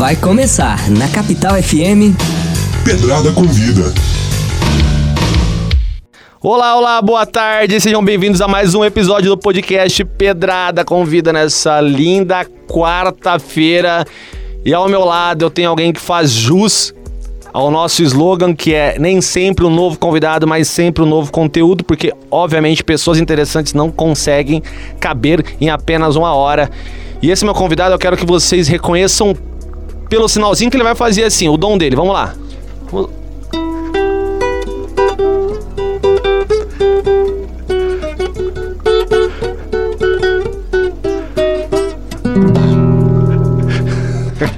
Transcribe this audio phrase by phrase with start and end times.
[0.00, 2.16] Vai começar na Capital FM.
[2.86, 3.92] Pedrada Convida.
[6.40, 11.82] Olá, olá, boa tarde, sejam bem-vindos a mais um episódio do podcast Pedrada Convida nessa
[11.82, 14.06] linda quarta-feira.
[14.64, 16.94] E ao meu lado eu tenho alguém que faz jus
[17.52, 21.84] ao nosso slogan, que é nem sempre um novo convidado, mas sempre um novo conteúdo,
[21.84, 24.62] porque obviamente pessoas interessantes não conseguem
[24.98, 26.70] caber em apenas uma hora.
[27.20, 29.36] E esse meu convidado eu quero que vocês reconheçam
[30.10, 31.94] pelo sinalzinho que ele vai fazer assim, o dom dele.
[31.94, 32.34] Vamos lá.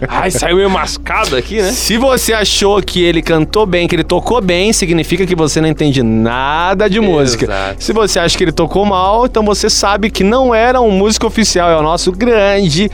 [0.08, 1.70] Ai, saiu meio mascado aqui, né?
[1.70, 5.68] Se você achou que ele cantou bem, que ele tocou bem, significa que você não
[5.68, 7.44] entende nada de música.
[7.44, 7.84] Exato.
[7.84, 11.26] Se você acha que ele tocou mal, então você sabe que não era um músico
[11.26, 12.90] oficial, é o nosso grande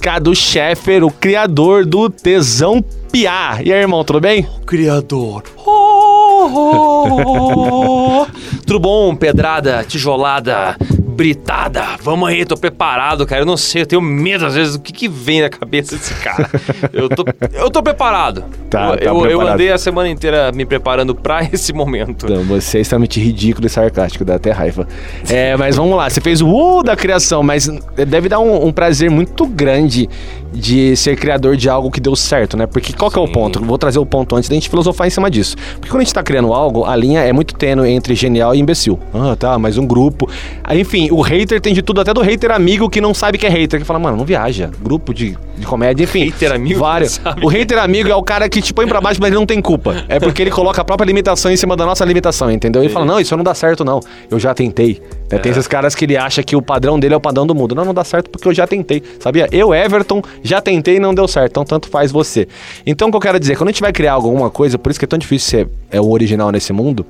[0.00, 2.82] Cadu Scheffer, o criador do Tesão
[3.12, 3.60] Piá.
[3.62, 4.46] E aí, irmão, tudo bem?
[4.64, 5.42] Criador.
[5.58, 8.26] Oh, oh, oh.
[8.66, 10.74] Tudo bom, pedrada, tijolada,
[11.20, 11.84] britada.
[12.02, 13.42] Vamos aí, tô preparado, cara.
[13.42, 16.14] Eu não sei, eu tenho medo às vezes do que, que vem na cabeça desse
[16.14, 16.48] cara.
[16.94, 18.42] eu, tô, eu tô preparado.
[18.70, 19.52] Tá, eu, tá eu, eu preparado.
[19.52, 22.24] andei a semana inteira me preparando pra esse momento.
[22.24, 24.88] Então, você é extremamente ridículo e sarcástico, dá até raiva.
[25.28, 27.68] É, mas vamos lá, você fez o uh da criação, mas
[28.06, 30.08] deve dar um, um prazer muito grande
[30.52, 32.66] de ser criador de algo que deu certo, né?
[32.66, 33.64] Porque qual que é o ponto?
[33.64, 35.56] Vou trazer o ponto antes da gente filosofar em cima disso.
[35.74, 38.58] Porque quando a gente tá criando algo, a linha é muito tênue entre genial e
[38.58, 38.98] imbecil.
[39.14, 40.28] Ah, tá, mas um grupo.
[40.64, 43.46] Aí, enfim, o hater tem de tudo, até do hater amigo que não sabe que
[43.46, 44.70] é hater, que fala, mano, não viaja.
[44.82, 46.24] Grupo de, de comédia, enfim.
[46.26, 47.20] Hater amigo Vários.
[47.42, 49.60] O hater amigo é o cara que te põe pra baixo, mas ele não tem
[49.60, 50.04] culpa.
[50.08, 52.82] É porque ele coloca a própria limitação em cima da nossa limitação, entendeu?
[52.82, 54.00] Ele fala, não, isso não dá certo, não.
[54.30, 55.00] Eu já tentei.
[55.30, 55.38] Né?
[55.38, 57.74] Tem esses caras que ele acha que o padrão dele é o padrão do mundo.
[57.74, 59.02] Não, não dá certo porque eu já tentei.
[59.18, 59.48] Sabia?
[59.52, 61.52] Eu, Everton, já tentei e não deu certo.
[61.52, 62.48] Então, tanto faz você.
[62.86, 64.98] Então, o que eu quero dizer, quando a gente vai criar alguma coisa, por isso
[64.98, 67.04] que é tão difícil ser é, o original nesse mundo,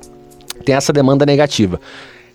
[0.65, 1.79] tem essa demanda negativa.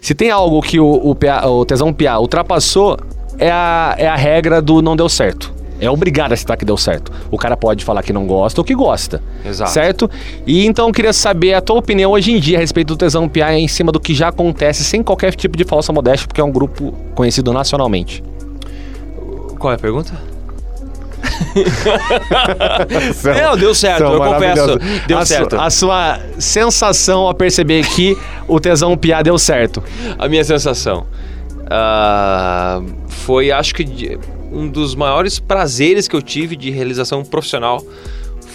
[0.01, 2.99] Se tem algo que o, o, PA o tesão PA ultrapassou,
[3.39, 5.55] é a, é a regra do não deu certo.
[5.79, 7.13] É obrigado a citar que deu certo.
[7.31, 9.23] O cara pode falar que não gosta ou que gosta.
[9.45, 9.71] Exato.
[9.71, 10.11] Certo?
[10.47, 13.28] E então eu queria saber a tua opinião hoje em dia a respeito do Tesão
[13.28, 16.45] PA em cima do que já acontece, sem qualquer tipo de falsa modéstia, porque é
[16.45, 18.23] um grupo conhecido nacionalmente.
[19.59, 20.36] Qual é a pergunta?
[23.43, 24.79] Não, deu certo, São eu confesso.
[25.07, 25.57] Deu a su- certo.
[25.59, 28.17] a sua sensação ao perceber que
[28.47, 29.83] o Tesão PA deu certo.
[30.19, 31.07] A minha sensação
[31.69, 34.19] ah, foi, acho que,
[34.53, 37.83] um dos maiores prazeres que eu tive de realização profissional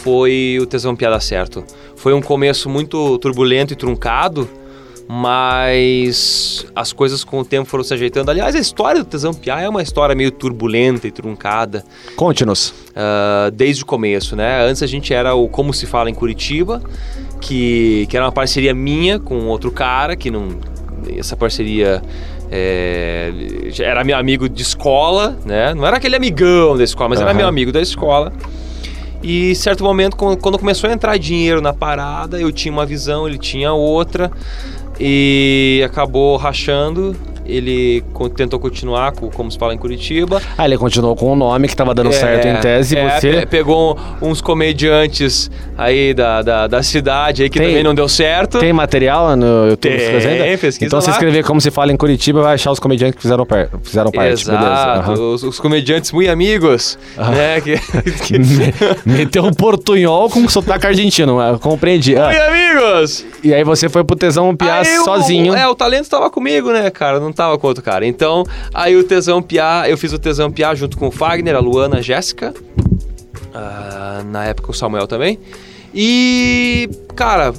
[0.03, 1.63] foi o Tesão Piada Certo.
[1.95, 4.49] Foi um começo muito turbulento e truncado,
[5.13, 8.31] mas as coisas com o tempo foram se ajeitando.
[8.31, 11.83] Aliás, a história do Tesão Piá é uma história meio turbulenta e truncada.
[12.15, 12.73] Conte-nos.
[12.95, 14.63] Ah, desde o começo, né?
[14.63, 16.81] Antes a gente era o Como Se Fala em Curitiba,
[17.41, 20.47] que, que era uma parceria minha com outro cara, que não.
[21.17, 22.01] Essa parceria
[22.49, 23.33] é,
[23.79, 25.73] era meu amigo de escola, né?
[25.73, 27.37] Não era aquele amigão da escola, mas era Aham.
[27.37, 28.31] meu amigo da escola.
[29.21, 33.37] E certo momento, quando começou a entrar dinheiro na parada, eu tinha uma visão, ele
[33.37, 34.31] tinha outra.
[35.03, 37.15] E acabou rachando.
[37.43, 38.03] Ele
[38.37, 40.39] tentou continuar com Como Se Fala em Curitiba.
[40.55, 42.95] Ah, ele continuou com o nome que tava dando É, certo em tese.
[42.95, 43.31] é, você.
[43.41, 48.07] pe- pegou uns comediantes aí da, da, da cidade aí que Tem- também não deu
[48.07, 48.59] certo.
[48.59, 51.13] Tem material no YouTube Tem, pesquisa Então, se lá.
[51.13, 54.33] escrever como se fala em Curitiba, vai achar os comediantes que fizeram, par- fizeram parte.
[54.33, 54.81] Exato, Beleza.
[54.99, 55.13] aham.
[55.33, 57.59] os, os comediantes muito amigos, né?
[57.59, 57.75] Que,
[58.23, 58.73] que- Me-
[59.03, 62.15] Meteu um portunhol com sotaque argentino, compreendi.
[62.15, 62.39] Ah, Muito
[62.71, 63.25] amigos!
[63.43, 65.53] e aí você foi pro Tesão Piá Aí sozinho.
[65.53, 67.19] É, o talento tava comigo, né, cara?
[67.19, 68.05] Não tava com outro cara.
[68.05, 68.43] Então,
[68.73, 71.97] aí o Tesão Piá, eu fiz o Tesão Piá junto com o Fagner, a Luana,
[71.97, 72.53] a Jéssica.
[73.53, 75.39] ah, na época o Samuel também.
[75.93, 77.53] E, cara,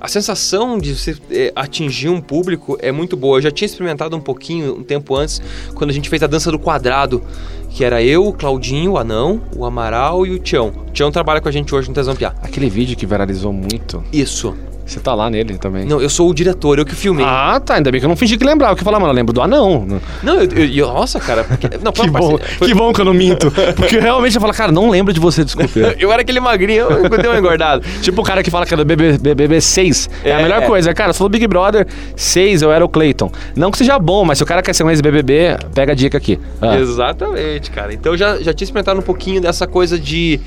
[0.00, 3.38] a sensação de você eh, atingir um público é muito boa.
[3.38, 5.42] Eu já tinha experimentado um pouquinho, um tempo antes,
[5.74, 7.22] quando a gente fez a dança do quadrado.
[7.68, 10.72] Que era eu, o Claudinho, o Anão, o Amaral e o Tião.
[10.88, 12.34] O Tião trabalha com a gente hoje no Tesão Piá.
[12.42, 14.02] Aquele vídeo que viralizou muito.
[14.12, 14.56] Isso.
[14.88, 15.84] Você tá lá nele também.
[15.84, 17.24] Não, eu sou o diretor, eu que filmei.
[17.28, 17.74] Ah, tá.
[17.74, 18.72] Ainda bem que eu não fingi que lembrava.
[18.72, 19.86] Eu falava, mano, eu lembro do anão.
[20.22, 21.44] Não, eu, eu- eu- nossa, cara.
[21.44, 23.50] porque- não, Que bom, foi- que bom que eu não minto.
[23.76, 25.78] Porque realmente eu falo, cara, não lembro de você, desculpe.
[26.00, 27.82] Eu era aquele magrinho, eu dei uma engordada.
[28.00, 30.08] Tipo o cara que fala que é do BBB, BBB 6.
[30.24, 30.42] É, a É.
[30.42, 30.94] melhor coisa.
[30.94, 31.86] Cara, se for Big Brother
[32.16, 33.30] 6, eu era o Clayton.
[33.54, 36.16] Não que seja bom, mas se o cara quer ser um ex-BBB, pega a dica
[36.16, 36.38] aqui.
[36.62, 36.78] Ah.
[36.78, 37.92] Exatamente, cara.
[37.92, 40.40] Então eu já, já tinha experimentado um pouquinho dessa coisa de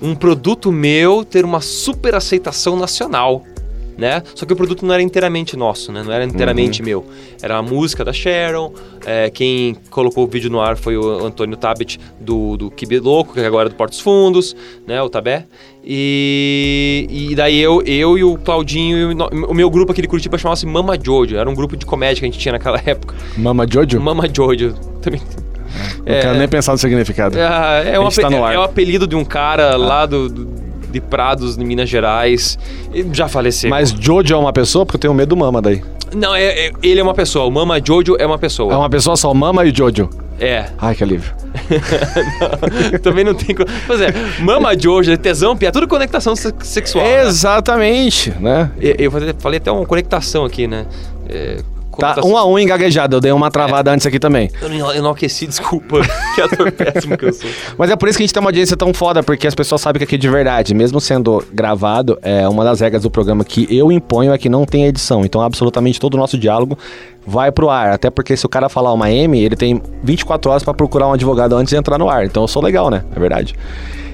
[0.00, 3.44] um produto meu ter uma super aceitação nacional.
[3.98, 4.22] Né?
[4.34, 6.02] Só que o produto não era inteiramente nosso, né?
[6.04, 6.30] Não era Uhum.
[6.30, 7.04] inteiramente meu.
[7.42, 8.72] Era a música da Sharon,
[9.04, 13.34] é, quem colocou o vídeo no ar foi o Antônio Tabet do, do Kibi Louco,
[13.34, 14.54] que agora é do Portos Fundos,
[14.86, 15.02] né?
[15.02, 15.44] O Tabé.
[15.90, 20.38] E, e daí eu, eu e o Claudinho e o, meu grupo aqui de Curitiba
[20.38, 21.36] chamava-se Mama Jojo.
[21.36, 23.14] Era um grupo de comédia que a gente tinha naquela época.
[23.36, 24.00] Mama Jojo?
[24.00, 24.74] Mama Jojo.
[25.02, 25.20] Também.
[25.98, 27.38] Não quero nem pensar no significado.
[27.38, 28.54] É, é, um tá ape- no ar.
[28.54, 32.58] é o apelido de um cara lá do, do- de Prados, em Minas Gerais.
[33.12, 33.68] Já faleceu.
[33.70, 34.84] Mas Jojo é uma pessoa?
[34.86, 35.82] Porque eu tenho medo do Mama daí.
[36.14, 37.44] Não, é, é- ele é uma pessoa.
[37.44, 38.72] O Mama Jojo é uma pessoa.
[38.72, 40.08] É uma pessoa só, Mama e Jojo.
[40.40, 40.66] É.
[40.78, 41.32] Ai, que alívio.
[43.02, 43.54] Também não tem.
[43.86, 44.08] Pois é,
[44.40, 47.04] Mama Jojo, tesão, pia, tudo conectação se- sexual.
[47.04, 47.26] né?
[47.26, 48.70] Exatamente, né?
[48.80, 50.86] Eu, eu falei- falei até uma conectação aqui, né?
[51.28, 51.58] É,
[51.98, 53.16] Tá um a um engaguejado.
[53.16, 54.50] Eu dei uma travada antes aqui também.
[54.62, 56.00] Eu não, aqueci, desculpa.
[56.34, 57.50] que ator péssimo que eu sou.
[57.76, 59.80] Mas é por isso que a gente tem uma audiência tão foda, porque as pessoas
[59.80, 60.74] sabem que aqui é de verdade.
[60.74, 64.64] Mesmo sendo gravado, é uma das regras do programa que eu imponho é que não
[64.64, 65.24] tem edição.
[65.24, 66.78] Então, absolutamente todo o nosso diálogo
[67.26, 67.90] vai pro ar.
[67.92, 71.12] Até porque se o cara falar uma M, ele tem 24 horas pra procurar um
[71.12, 72.24] advogado antes de entrar no ar.
[72.24, 73.04] Então eu sou legal, né?
[73.14, 73.54] É verdade.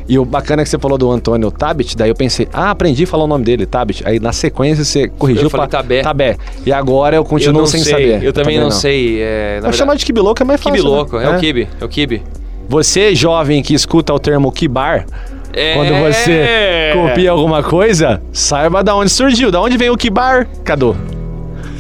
[0.07, 3.05] E o bacana é que você falou do Antônio Tabit, daí eu pensei, ah, aprendi
[3.05, 4.07] a falar o nome dele, Tabit.
[4.07, 6.03] Aí na sequência você corrigiu Eu falei pra Tabé.
[6.03, 6.37] Tabé.
[6.67, 8.23] E agora eu Eu continuo não sem sei, saber.
[8.23, 9.23] Eu também não, sei.
[9.23, 10.77] É, na Mas verdade- chamar de Kibiloco é mais fácil.
[10.77, 10.95] Kibi né?
[10.97, 12.23] louco, é, o Kibi, é o Kibi.
[12.69, 15.07] Você, jovem que escuta o termo Kibar,
[15.55, 15.75] É...
[15.75, 20.95] quando você copia alguma coisa, saiba da onde surgiu, da onde vem o Kibar, Cadu.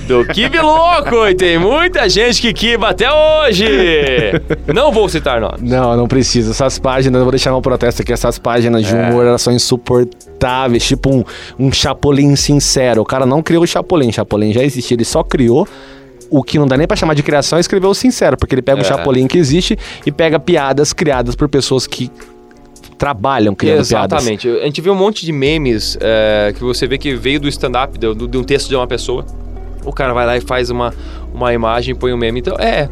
[0.07, 1.27] Do Kibe Louco!
[1.29, 3.65] E tem muita gente que kiba até hoje!
[4.75, 5.63] Não vou citar nomes.
[5.63, 6.51] Não, não precisa.
[6.51, 9.09] Essas páginas, eu vou deixar um protesto aqui, essas páginas de É.
[9.09, 11.25] humor, elas são insuportáveis, tipo um,
[11.59, 13.01] um Chapolin sincero.
[13.01, 15.67] O cara não criou o Chapolin, Chapolin já existia, ele só criou
[16.31, 18.63] o que não dá nem pra chamar de criação, e escreveu o sincero, porque ele
[18.63, 18.85] pega o É.
[18.85, 22.11] Chapolin que existe e pega piadas criadas por pessoas que
[22.99, 24.13] trabalham criando piadas.
[24.23, 24.49] Exatamente.
[24.49, 27.99] A gente vê um monte de memes é, que você vê que veio do stand-up,
[27.99, 29.25] de um texto de uma pessoa.
[29.85, 30.93] O cara vai lá e faz uma,
[31.33, 32.41] uma imagem põe um meme.
[32.41, 32.89] Então, é.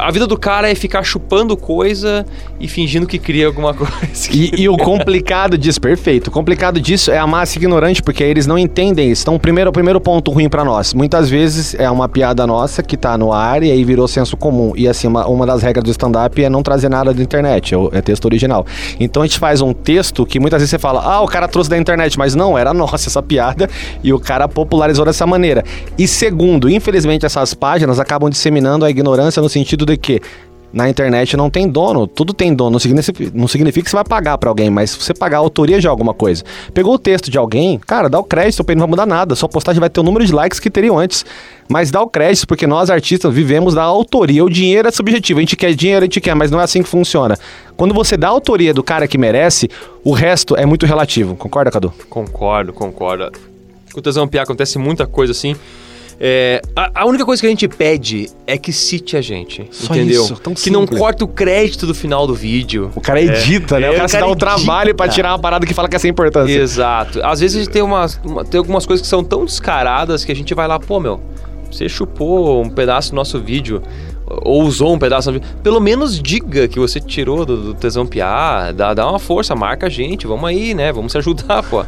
[0.00, 2.24] A vida do cara é ficar chupando coisa
[2.58, 3.92] e fingindo que cria alguma coisa.
[4.32, 6.28] E, e o complicado disso, perfeito.
[6.28, 9.22] O complicado disso é a massa ignorante, porque eles não entendem isso.
[9.22, 10.94] Então, primeiro, o primeiro ponto ruim pra nós.
[10.94, 14.72] Muitas vezes é uma piada nossa que tá no ar e aí virou senso comum.
[14.74, 17.98] E assim, uma, uma das regras do stand-up é não trazer nada da internet, é,
[17.98, 18.64] é texto original.
[18.98, 21.68] Então a gente faz um texto que muitas vezes você fala, ah, o cara trouxe
[21.68, 23.68] da internet, mas não, era nossa essa piada
[24.02, 25.62] e o cara popularizou dessa maneira.
[25.98, 30.20] E segundo, infelizmente essas páginas acabam disseminando a ignorância no sentido que
[30.72, 32.72] na internet não tem dono, tudo tem dono.
[32.72, 35.80] Não significa, não significa que você vai pagar pra alguém, mas você pagar a autoria
[35.80, 36.44] de alguma coisa.
[36.72, 39.34] Pegou o texto de alguém, cara, dá o crédito, ele não vai mudar nada.
[39.34, 41.24] Sua postagem vai ter o número de likes que teriam antes.
[41.68, 44.44] Mas dá o crédito, porque nós artistas vivemos da autoria.
[44.44, 45.38] O dinheiro é subjetivo.
[45.38, 47.36] A gente quer dinheiro, a gente quer, mas não é assim que funciona.
[47.76, 49.68] Quando você dá a autoria do cara que merece,
[50.04, 51.36] o resto é muito relativo.
[51.36, 51.92] Concorda, Cadu?
[52.08, 53.30] Concordo, concordo.
[53.92, 55.56] Com o Tesão acontece muita coisa assim.
[56.22, 59.94] É, a, a única coisa que a gente pede é que cite a gente, Só
[59.94, 60.22] entendeu?
[60.22, 60.98] isso, tão que não simples.
[61.00, 62.90] corta o crédito do final do vídeo.
[62.94, 63.86] O cara edita, né?
[63.86, 64.46] É, O cara o se cara dá um edita.
[64.46, 66.54] trabalho pra tirar uma parada que fala que é sem importância.
[66.58, 67.20] Exato.
[67.24, 70.52] Às vezes tem, umas, uma- tem algumas coisas que são tão descaradas que a gente
[70.52, 71.20] vai lá, pô, meu,
[71.72, 73.80] você chupou um pedaço do nosso vídeo,
[74.42, 75.48] ou usou um pedaço do vídeo.
[75.62, 79.86] Pelo menos diga que você tirou do, do Tesão Piá, dá, dá uma força, marca
[79.86, 80.92] a gente, vamos aí, né?
[80.92, 81.82] Vamos se ajudar, pô.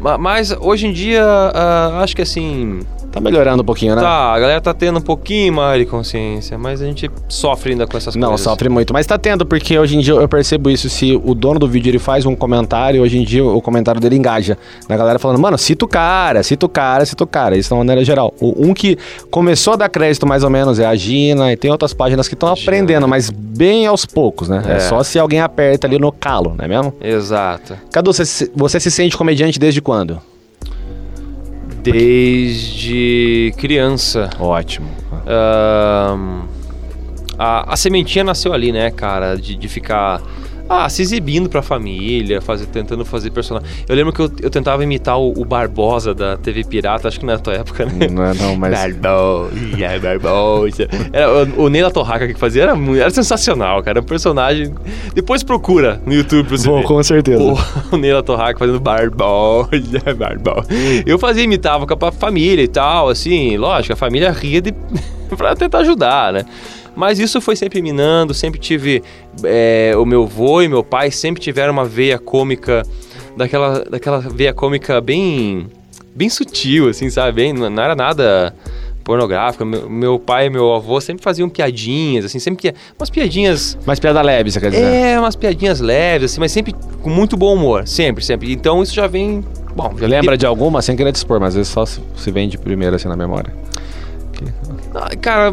[0.00, 2.80] Ma- Mas hoje em dia, ah, acho que assim.
[3.14, 4.02] Tá melhorando um pouquinho, né?
[4.02, 7.86] Tá, a galera tá tendo um pouquinho mais de consciência, mas a gente sofre ainda
[7.86, 8.42] com essas Não, coisas.
[8.42, 8.92] sofre muito.
[8.92, 10.90] Mas tá tendo, porque hoje em dia eu percebo isso.
[10.90, 14.16] Se o dono do vídeo ele faz um comentário, hoje em dia o comentário dele
[14.16, 14.58] engaja.
[14.88, 17.56] Na galera falando, mano, cita o cara, cita o cara, cita o cara.
[17.56, 18.34] Isso de uma maneira geral.
[18.40, 18.98] O, um que
[19.30, 22.34] começou a dar crédito mais ou menos é a Gina, e tem outras páginas que
[22.34, 24.60] estão aprendendo, mas bem aos poucos, né?
[24.66, 24.72] É.
[24.72, 24.80] É.
[24.80, 26.92] só se alguém aperta ali no calo, não é mesmo?
[27.00, 27.76] Exato.
[27.92, 30.20] Cadu, você, você se sente comediante desde quando?
[31.92, 34.30] Desde criança.
[34.38, 34.88] Ótimo.
[35.26, 36.42] Ahn,
[37.38, 39.36] a, a sementinha nasceu ali, né, cara?
[39.36, 40.22] De, de ficar
[40.68, 43.68] ah, se exibindo pra família, fazer, tentando fazer personagem.
[43.86, 47.26] Eu lembro que eu, eu tentava imitar o, o Barbosa da TV Pirata, acho que
[47.26, 48.08] na tua época, né?
[48.08, 48.72] Não, é, não, mas.
[48.72, 50.88] Barbosa, Barbosa.
[51.12, 54.00] Era, o, o Neila Torraca que fazia era, era sensacional, cara.
[54.00, 54.74] Um personagem.
[55.14, 56.86] Depois procura no YouTube pra você Vou, ver.
[56.86, 57.38] com certeza.
[57.38, 57.58] Pô,
[57.94, 59.70] o Neila Torraca fazendo Barbosa,
[60.16, 60.68] Barbosa.
[61.06, 64.74] Eu fazia, imitava com a família e tal, assim, lógico, a família ria de...
[65.36, 66.44] pra tentar ajudar, né?
[66.96, 69.02] Mas isso foi sempre minando, sempre tive...
[69.42, 72.82] é, o meu avô e meu pai sempre tiveram uma veia cômica,
[73.36, 75.68] daquela, daquela veia cômica bem...
[76.14, 77.32] bem sutil, assim, sabe?
[77.32, 78.54] Bem, não era nada
[79.04, 79.64] pornográfico.
[79.64, 84.00] Meu, meu pai e meu avô sempre faziam piadinhas, assim, sempre que umas piadinhas Mas
[84.00, 84.82] piada leve, você quer dizer?
[84.82, 87.86] é, umas piadinhas leves, assim, mas sempre com muito bom humor.
[87.86, 88.50] Sempre, sempre.
[88.52, 89.44] Então isso já vem
[89.76, 92.48] Bom, já Lembra de alguma sem querer dispor, mas às vezes só se se vem
[92.48, 93.52] de primeira assim na memória.
[95.20, 95.52] Cara,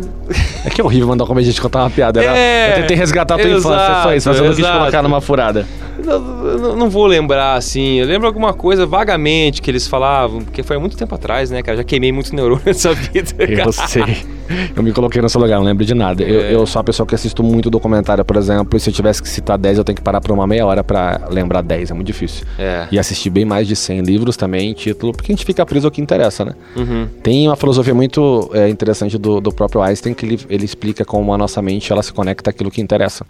[0.65, 2.21] É que é horrível mandar um comediante contar uma piada.
[2.23, 4.59] era- É, eu tentei resgatar a tua infância, exato, só isso, mas eu não quis
[4.59, 4.77] exato.
[4.79, 5.65] colocar numa furada.
[6.03, 7.99] não, não- vou lembrar, assim.
[7.99, 11.61] Eu lembro alguma coisa vagamente que eles falavam, porque foi há muito tempo atrás, né,
[11.61, 11.77] cara?
[11.77, 13.33] Já queimei muito neurônio nessa vida.
[13.33, 13.61] cara.
[13.63, 14.25] Eu sei.
[14.75, 16.23] Eu me coloquei no seu lugar, não lembro de nada.
[16.23, 16.53] Eu, É.
[16.55, 19.29] eu sou uma pessoa que assisto muito documentário, por exemplo, e se eu tivesse que
[19.29, 22.07] citar 10, eu tenho que parar por uma meia hora pra lembrar 10, é muito
[22.07, 22.45] difícil.
[22.57, 22.87] É.
[22.91, 25.91] E assistir bem mais de 100 livros também, título, porque a gente fica preso ao
[25.91, 26.53] que interessa, né?
[26.75, 27.07] Uhum.
[27.23, 31.33] Tem uma filosofia muito é, interessante do, do próprio Einstein, que ele, ele explica como
[31.33, 33.25] a nossa mente ela se conecta àquilo que interessa.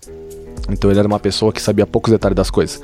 [0.70, 2.82] Então ele era uma pessoa que sabia poucos detalhes das coisas.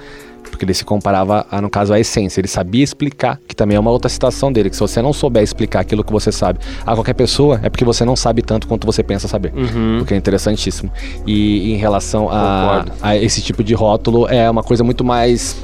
[0.50, 2.40] Porque ele se comparava, a, no caso, à essência.
[2.40, 5.44] Ele sabia explicar, que também é uma outra citação dele, que se você não souber
[5.44, 8.86] explicar aquilo que você sabe a qualquer pessoa, é porque você não sabe tanto quanto
[8.86, 9.54] você pensa saber.
[9.56, 10.00] Uhum.
[10.02, 10.92] O que é interessantíssimo.
[11.26, 15.58] E em relação a, a esse tipo de rótulo, é uma coisa muito mais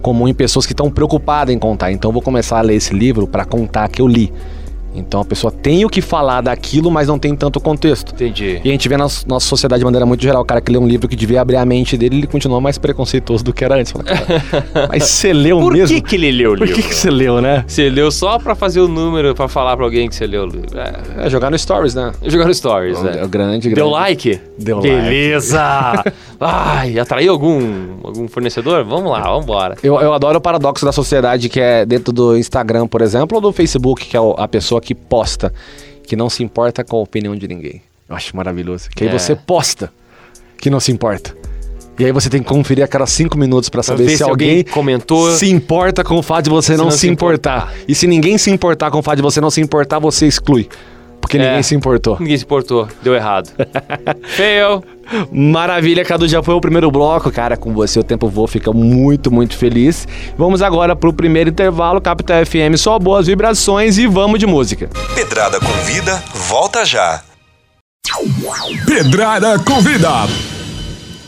[0.00, 1.92] comum em pessoas que estão preocupadas em contar.
[1.92, 4.32] Então eu vou começar a ler esse livro para contar que eu li.
[4.96, 8.12] Então a pessoa tem o que falar daquilo, mas não tem tanto contexto.
[8.14, 8.60] Entendi.
[8.64, 10.78] E a gente vê na nossa sociedade de maneira muito geral, o cara que lê
[10.78, 13.76] um livro que devia abrir a mente dele, ele continua mais preconceituoso do que era
[13.76, 13.92] antes.
[13.92, 14.04] Fala,
[14.88, 15.94] mas você leu Por mesmo?
[15.96, 16.82] que, que ele leu o Por livro?
[16.82, 17.64] que, que você leu, né?
[17.66, 20.46] Você leu só pra fazer o número, pra falar pra alguém que você leu o
[20.46, 20.78] livro.
[20.78, 22.12] É, É jogar no Stories, né?
[22.24, 23.10] jogar no Stories, É né?
[23.28, 23.74] grande, grande.
[23.74, 24.40] Deu like?
[24.58, 24.88] Deu like.
[24.90, 26.04] Beleza!
[26.40, 28.84] Ai, atraiu algum, algum fornecedor?
[28.84, 29.76] Vamos lá, vamos embora.
[29.82, 33.40] Eu, eu adoro o paradoxo da sociedade que é dentro do Instagram, por exemplo, ou
[33.40, 35.52] do Facebook, que é a pessoa que posta,
[36.06, 37.82] que não se importa com a opinião de ninguém.
[38.08, 38.88] Eu acho maravilhoso.
[38.94, 39.18] Que aí É.
[39.18, 39.90] você posta
[40.58, 41.34] que não se importa.
[41.98, 44.48] E aí você tem que conferir a cada cinco minutos pra saber se, se alguém,
[44.58, 45.30] alguém comentou.
[45.32, 47.72] se importa com o fato de você não, se importar.
[47.88, 50.68] E se ninguém se importar com o fato de você não se importar, você exclui.
[51.26, 51.46] Porque É.
[51.48, 52.16] ninguém se importou.
[52.20, 53.50] Ninguém se importou, deu errado.
[54.28, 54.80] Fail!
[55.32, 59.28] Maravilha, Cadu, já foi o primeiro bloco, cara, com você o tempo voa, fica muito,
[59.30, 60.06] muito feliz.
[60.38, 64.88] Vamos agora pro primeiro intervalo, Capital FM, só boas vibrações e vamos de música.
[65.16, 67.22] Pedrada Convida, volta já.
[68.86, 70.10] Pedrada Convida.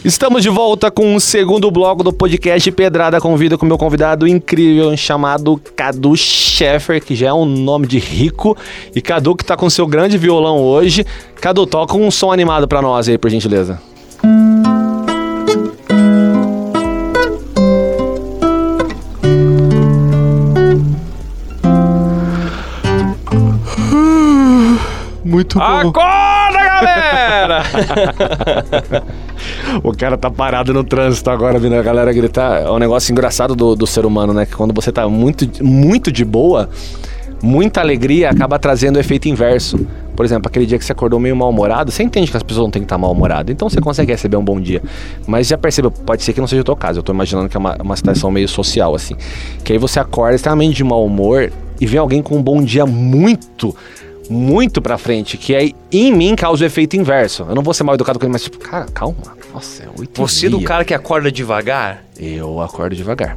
[0.05, 4.97] Estamos de volta com o segundo bloco do podcast Pedrada Convida com meu convidado incrível
[4.97, 8.57] chamado Cadu Scheffer, que já é um nome de rico.
[8.95, 11.05] E Cadu que tá com seu grande violão hoje.
[11.41, 13.81] Cadu, toca um som animado pra nós aí, por gentileza.
[25.25, 25.65] Muito bom.
[25.65, 26.28] Acorda,
[26.81, 27.63] galera!
[29.83, 32.63] O cara tá parado no trânsito agora, vindo a galera gritar.
[32.63, 34.45] É um negócio engraçado do, do ser humano, né?
[34.47, 36.69] Que quando você tá muito, muito de boa,
[37.43, 39.87] muita alegria acaba trazendo o efeito inverso.
[40.17, 42.71] Por exemplo, aquele dia que você acordou meio mal-humorado, você entende que as pessoas não
[42.71, 43.53] têm que estar mal-humoradas.
[43.53, 44.83] Então você consegue receber um bom dia.
[45.27, 46.99] Mas já percebeu, pode ser que não seja o teu caso.
[46.99, 49.15] Eu tô imaginando que é uma, uma situação meio social, assim.
[49.63, 52.85] Que aí você acorda extremamente de mau humor e vê alguém com um bom dia
[52.85, 53.75] muito
[54.29, 57.47] muito pra frente, que aí em mim causa o efeito inverso.
[57.49, 59.17] Eu não vou ser mal educado com ele, mas tipo, cara, calma.
[59.53, 60.67] Nossa, é oito Você do dia.
[60.69, 62.05] cara que acorda devagar?
[62.19, 63.37] Eu acordo devagar.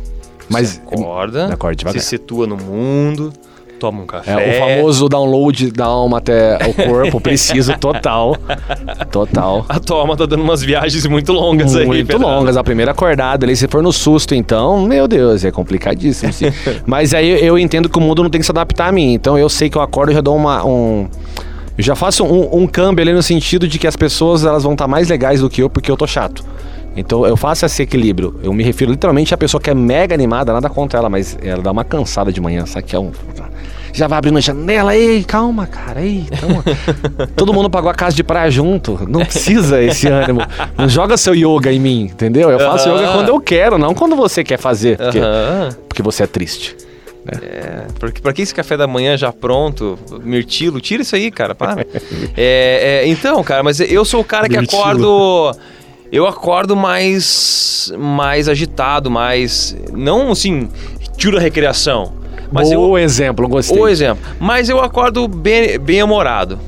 [0.50, 2.02] Mas Você acorda, acordo devagar.
[2.02, 3.32] se situa no mundo,
[3.82, 4.32] toma um café.
[4.32, 8.38] é, o famoso download da alma até o corpo, preciso total.
[9.12, 9.66] Total.
[9.68, 11.88] A tua alma tá dando umas viagens muito longas aí.
[11.88, 12.56] Muito longas.
[12.56, 16.32] A primeira acordada ali, se for no susto, então, meu Deus, é complicadíssimo.
[16.32, 16.46] sim.
[16.86, 19.14] Mas aí eu entendo que o mundo não tem que se adaptar a mim.
[19.14, 20.64] Então eu sei que eu acordo e já dou uma.
[20.64, 21.08] Um,
[21.80, 24.88] já faço um, um câmbio ali no sentido de que as pessoas elas vão estar
[24.88, 26.44] mais legais do que eu porque eu tô chato.
[26.96, 28.40] Então eu faço esse equilíbrio.
[28.44, 31.62] Eu me refiro literalmente à pessoa que é mega animada, nada contra ela, mas ela
[31.62, 33.12] dá uma cansada de manhã, sabe que é um.
[33.94, 36.64] Já vai abrindo a janela, ei, calma, cara, ei, calma.
[37.36, 39.00] Todo mundo pagou a casa de praia junto.
[39.08, 40.40] Não precisa esse ânimo.
[40.78, 42.50] Não joga seu yoga em mim, entendeu?
[42.50, 43.00] Eu faço Aham.
[43.02, 44.98] yoga quando eu quero, não quando você quer fazer.
[44.98, 45.70] Porque, Aham.
[45.90, 46.76] porque você é triste.
[47.28, 50.00] É, porque pra que esse café da manhã já pronto?
[50.24, 51.86] Mirtilo, tira isso aí, cara, para.
[52.36, 54.82] É, é, então, cara, mas eu sou o cara que Mirtilo.
[54.82, 55.52] acordo.
[56.12, 57.92] Eu acordo mais.
[57.98, 59.76] mais agitado, mais.
[59.94, 60.70] Não assim,
[61.18, 62.14] tiro a recreação.
[62.52, 62.98] Mas eu.
[62.98, 63.80] exemplo, gostei.
[63.80, 64.22] O exemplo.
[64.40, 66.60] Mas eu acordo bem, bem amorado.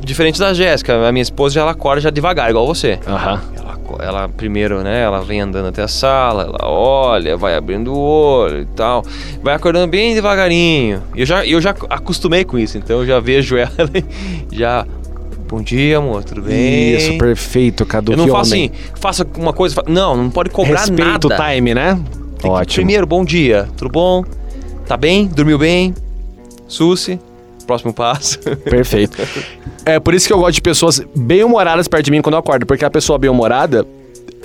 [0.00, 2.98] Diferente da Jéssica, a minha esposa já ela acorda já devagar, igual você.
[3.06, 3.40] Aham.
[3.56, 5.02] Ela, aco- ela primeiro, né?
[5.02, 9.04] Ela vem andando até a sala, ela olha, vai abrindo o olho e tal.
[9.40, 11.00] Vai acordando bem devagarinho.
[11.14, 13.70] E Eu já, eu já acostumei com isso, então eu já vejo ela
[14.50, 14.84] já.
[15.50, 16.94] Bom dia, amor, tudo bem?
[16.94, 18.12] Isso, perfeito, Cadu.
[18.12, 18.70] Eu não que faço homem.
[18.72, 19.74] assim, faça uma coisa.
[19.74, 21.42] fa- Não, não pode cobrar Respeito nada.
[21.44, 21.94] o time, né?
[22.38, 22.74] Tem que- Ótimo.
[22.76, 24.24] Primeiro, bom dia, tudo bom?
[24.86, 25.26] Tá bem?
[25.26, 25.92] Dormiu bem?
[26.68, 27.18] Susi?
[27.66, 28.38] Próximo passo.
[28.64, 29.18] Perfeito.
[29.84, 32.64] É por isso que eu gosto de pessoas bem-humoradas perto de mim quando eu acordo,
[32.64, 33.84] porque a pessoa bem-humorada,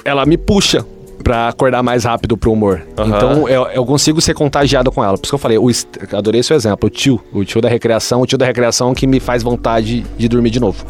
[0.03, 0.83] ela me puxa.
[1.25, 2.83] Pra acordar mais rápido pro humor.
[2.95, 3.07] Aham.
[3.07, 5.17] Então eu, eu consigo ser contagiado com ela.
[5.17, 5.67] Por isso que eu falei, o,
[6.15, 7.19] adorei seu exemplo, o tio.
[7.33, 10.59] O tio da recreação, o tio da recreação que me faz vontade de dormir de
[10.59, 10.85] novo.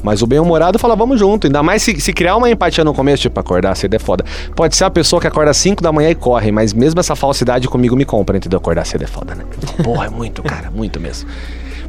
[0.00, 1.48] Mas o bem-humorado fala, vamos junto.
[1.48, 4.24] Ainda mais se, se criar uma empatia no começo, tipo, acordar cedo é foda.
[4.54, 7.16] Pode ser a pessoa que acorda às 5 da manhã e corre, mas mesmo essa
[7.16, 8.58] falsidade comigo me compra, entendeu?
[8.58, 9.44] Acordar cedo é foda, né?
[9.82, 11.28] Porra, é muito, cara, muito mesmo.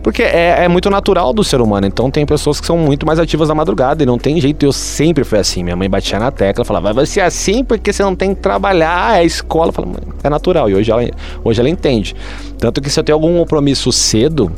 [0.04, 1.88] Porque é, é muito natural do ser humano.
[1.88, 4.66] Então tem pessoas que são muito mais ativas na madrugada e não tem jeito.
[4.66, 5.64] Eu sempre fui assim.
[5.64, 9.16] Minha mãe batia na tecla, falava, vai ser assim porque você não tem que trabalhar,
[9.16, 9.70] é a escola.
[9.70, 10.70] Eu falava, "Mãe, é natural.
[10.70, 11.10] E hoje ela,
[11.44, 12.14] hoje ela entende.
[12.60, 14.52] Tanto que se eu tenho algum compromisso cedo,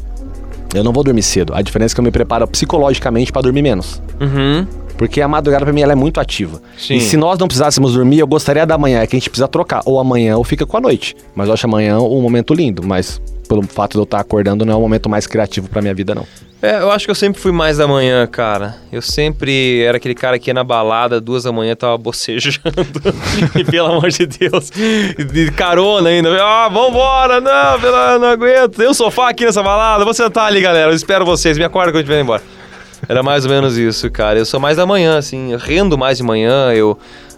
[0.73, 1.53] eu não vou dormir cedo.
[1.53, 4.01] A diferença é que eu me preparo psicologicamente pra dormir menos.
[4.19, 4.65] Uhum.
[4.97, 6.61] Porque a madrugada pra mim ela é muito ativa.
[6.77, 6.95] Sim.
[6.95, 9.47] E se nós não precisássemos dormir, eu gostaria da manhã, é que a gente precisa
[9.47, 9.81] trocar.
[9.85, 11.15] Ou amanhã ou fica com a noite.
[11.35, 12.81] Mas eu acho amanhã um momento lindo.
[12.85, 15.93] Mas pelo fato de eu estar acordando, não é o momento mais criativo pra minha
[15.93, 16.25] vida, não.
[16.61, 18.77] É, eu acho que eu sempre fui mais da manhã, cara.
[18.91, 22.59] Eu sempre era aquele cara que ia na balada, duas da manhã, tava bocejando.
[23.55, 26.29] e pelo amor de Deus, de carona ainda.
[26.41, 28.77] Ah, vambora, não, pela, não aguento.
[28.77, 30.91] Tem um sofá aqui nessa balada, vou sentar ali, galera.
[30.91, 32.41] Eu espero vocês, me acorda quando estiver embora.
[33.07, 34.39] Era mais ou menos isso, cara.
[34.39, 36.97] Eu sou mais da manhã, assim, eu rendo mais de manhã, eu.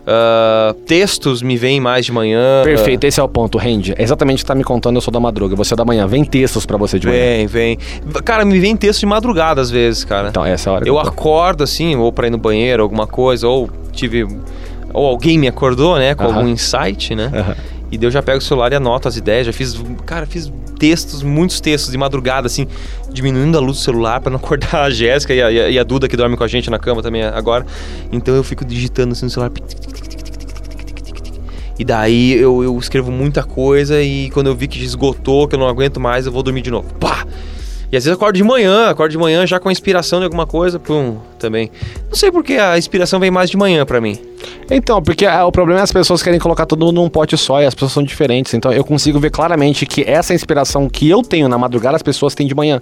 [0.10, 2.62] Ah, textos me vêm mais de manhã.
[2.64, 3.94] Perfeito, esse é o ponto, Rende.
[3.98, 5.54] É exatamente o que tá me contando, eu sou da madruga.
[5.58, 6.08] Você é da manhã.
[6.08, 7.20] Vem textos pra você de manhã.
[7.20, 7.78] Vem, vem.
[8.24, 10.30] Cara, me vem texto de madrugada às vezes, cara.
[10.30, 11.00] Então, essa é a hora Eu tô.
[11.02, 14.26] acordo assim, ou pra ir no banheiro, alguma coisa, ou tive.
[14.94, 16.16] Ou alguém me acordou, né?
[16.16, 16.36] Com Aham.
[16.36, 17.30] algum insight, né?
[17.34, 17.56] Aham.
[17.92, 19.46] E daí eu já pego o celular e anoto as ideias.
[19.46, 19.82] Já fiz.
[20.06, 22.68] Cara, fiz textos, muitos textos de madrugada, assim,
[23.12, 25.80] diminuindo a luz do celular pra não acordar a Jéssica e a, e a- e
[25.80, 27.66] a Duda que dorme com a gente na cama também agora.
[28.12, 29.52] Então eu fico digitando assim no celular.
[31.80, 35.60] E daí eu, eu escrevo muita coisa e quando eu vi que esgotou, que eu
[35.60, 36.92] não aguento mais, eu vou dormir de novo.
[36.96, 37.26] Pá!
[37.90, 40.26] E às vezes eu acordo de manhã, acordo de manhã já com a inspiração de
[40.26, 41.72] alguma coisa, pum, também.
[42.10, 44.20] Não sei porque a inspiração vem mais de manhã pra mim.
[44.70, 47.66] Então, porque ah, o problema é as pessoas querem colocar tudo num pote só e
[47.66, 48.54] as pessoas são diferentes.
[48.54, 52.36] Então eu consigo ver claramente que essa inspiração que eu tenho na madrugada, as pessoas
[52.36, 52.82] têm de manhã.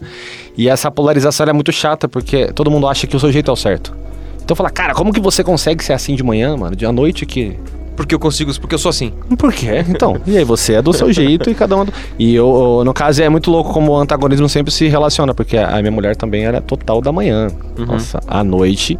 [0.57, 3.53] E essa polarização é muito chata, porque todo mundo acha que o seu jeito é
[3.53, 3.95] o certo.
[4.43, 6.75] Então fala, cara, como que você consegue ser assim de manhã, mano?
[6.75, 7.57] De à noite que.
[7.95, 9.13] Porque eu consigo, porque eu sou assim.
[9.37, 9.85] Por quê?
[9.87, 11.93] Então, e aí você é do seu jeito e cada um é do...
[12.19, 15.79] E eu, no caso, é muito louco como o antagonismo sempre se relaciona, porque a
[15.79, 17.47] minha mulher também era total da manhã.
[17.77, 18.99] Nossa, à noite,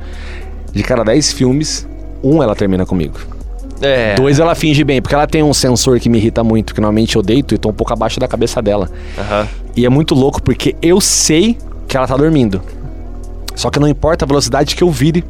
[0.71, 1.88] de cada 10 filmes,
[2.23, 3.19] um ela termina comigo.
[3.81, 4.15] É.
[4.15, 7.17] Dois ela finge bem, porque ela tem um sensor que me irrita muito, que normalmente
[7.17, 8.89] eu deito e tô um pouco abaixo da cabeça dela.
[9.17, 9.47] Aham.
[9.75, 12.62] E é muito louco porque eu sei que ela tá dormindo.
[13.55, 15.23] Só que não importa a velocidade que eu vire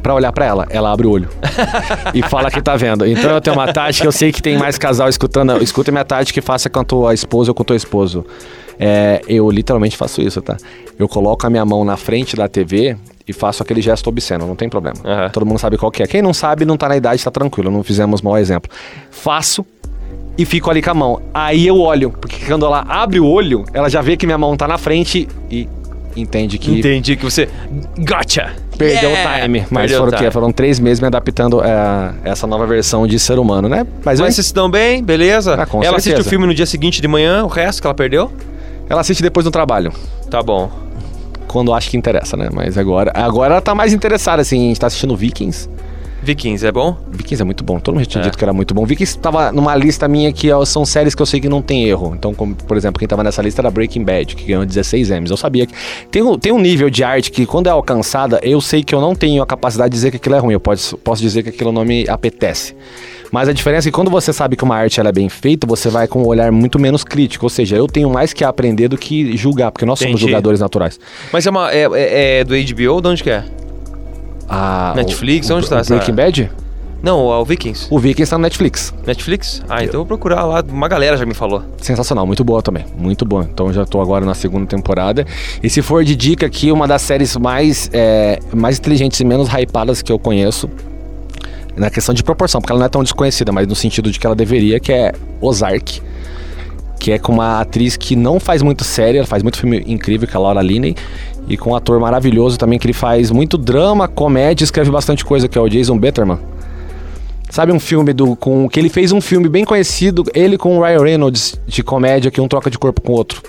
[0.00, 1.28] pra olhar pra ela, ela abre o olho
[2.14, 3.06] e fala que tá vendo.
[3.06, 5.62] Então eu tenho uma tática, eu sei que tem mais casal escutando.
[5.62, 8.24] Escuta minha tática e faça com a tua esposa ou com o teu esposo.
[8.78, 10.56] É, eu literalmente faço isso, tá?
[10.98, 12.96] Eu coloco a minha mão na frente da TV
[13.28, 14.96] e faço aquele gesto obsceno, não tem problema.
[15.04, 15.28] Aham.
[15.30, 16.06] Todo mundo sabe qual que é.
[16.06, 18.70] Quem não sabe, não tá na idade, tá tranquilo, não fizemos mau exemplo.
[19.10, 19.64] Faço
[20.36, 21.22] e fico ali com a mão.
[21.34, 24.56] Aí eu olho, porque quando ela abre o olho, ela já vê que minha mão
[24.56, 25.68] tá na frente e
[26.20, 27.48] entende que Entendi que você.
[27.98, 28.52] Gotcha!
[28.78, 29.38] perdeu Yeah!
[29.38, 29.58] o time.
[29.70, 30.30] Mas Perdeu foram o quê?
[30.30, 33.86] Foram três meses me adaptando a essa nova versão de ser humano, né?
[34.04, 35.54] Mas, eu- Mas vocês se dão bem, beleza?
[35.54, 36.26] Ah, com ela assiste certeza.
[36.26, 38.30] o filme no dia seguinte de manhã, o resto que ela perdeu?
[38.88, 39.92] ela assiste depois do trabalho.
[40.28, 40.68] Tá bom.
[41.46, 42.48] Quando acha que interessa, né?
[42.52, 44.56] Mas agora, agora ela tá mais interessada, assim.
[44.64, 45.68] A gente tá assistindo Vikings.
[46.22, 46.96] Vikings, é bom?
[47.10, 47.80] Vikings é muito bom.
[47.80, 48.24] Todo mundo tinha É.
[48.24, 48.84] dito que era muito bom.
[48.84, 51.84] Vikings tava numa lista minha que ó, são séries que eu sei que não tem
[51.86, 52.14] erro.
[52.14, 55.30] Então, como, por exemplo, quem tava nessa lista era Breaking Bad, que ganhou 16 M's.
[55.30, 55.72] Eu sabia que.
[56.10, 59.00] Tem um, tem um nível de arte que, quando é alcançada, eu sei que eu
[59.00, 60.52] não tenho a capacidade de dizer que aquilo é ruim.
[60.52, 62.74] Eu posso, posso dizer que aquilo não me apetece.
[63.32, 65.66] Mas a diferença é que quando você sabe que uma arte ela é bem feita,
[65.66, 67.46] você vai com um olhar muito menos crítico.
[67.46, 70.26] Ou seja, eu tenho mais que aprender do que julgar, porque nós somos Entendi.
[70.26, 70.98] julgadores naturais.
[71.32, 73.00] Mas é, uma, é, é- é do HBO?
[73.00, 73.44] De onde que é?
[74.50, 75.48] Ah, Netflix?
[75.48, 76.50] o- Onde o tá essa- Breaking Bad?
[77.02, 77.86] Não, o Vikings.
[77.90, 78.92] O Vikings tá no Netflix.
[79.06, 79.62] Netflix?
[79.70, 80.62] Ah, então eu vou procurar lá.
[80.68, 81.62] Uma galera já me falou.
[81.80, 83.48] Sensacional, muito boa também, muito boa.
[83.50, 85.24] Então já tô agora na segunda temporada.
[85.62, 89.48] E se for de dica aqui, uma das séries mais, é, mais inteligentes e menos
[89.48, 90.68] hypadas que eu conheço,
[91.74, 94.26] na questão de proporção, porque ela não é tão desconhecida, mas no sentido de que
[94.26, 96.02] ela deveria, que é Ozark.
[97.00, 100.28] Que é com uma atriz que não faz muito série, ela faz muito filme incrível,
[100.28, 100.94] que é a Laura Linney.
[101.48, 105.48] E com um ator maravilhoso também, que ele faz muito drama, comédia, escreve bastante coisa,
[105.48, 106.38] que é o Jason Betterman.
[107.48, 110.82] Sabe um filme do com que ele fez um filme bem conhecido, ele com o
[110.84, 113.42] Ryan Reynolds de comédia que um troca de corpo com o outro.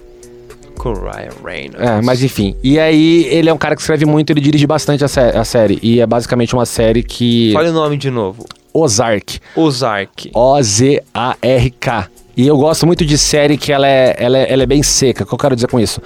[0.75, 1.81] Com Ryan Reynolds.
[1.87, 2.55] É, mas enfim.
[2.63, 5.43] E aí ele é um cara que escreve muito, ele dirige bastante a, sé- a
[5.43, 8.45] série e é basicamente uma série que Fale o nome de novo.
[8.73, 10.31] Ozark, Ozark.
[10.33, 12.09] O Z A R K.
[12.35, 15.23] E eu gosto muito de série que ela é, ela é, ela é bem seca.
[15.23, 16.01] O que eu quero dizer com isso?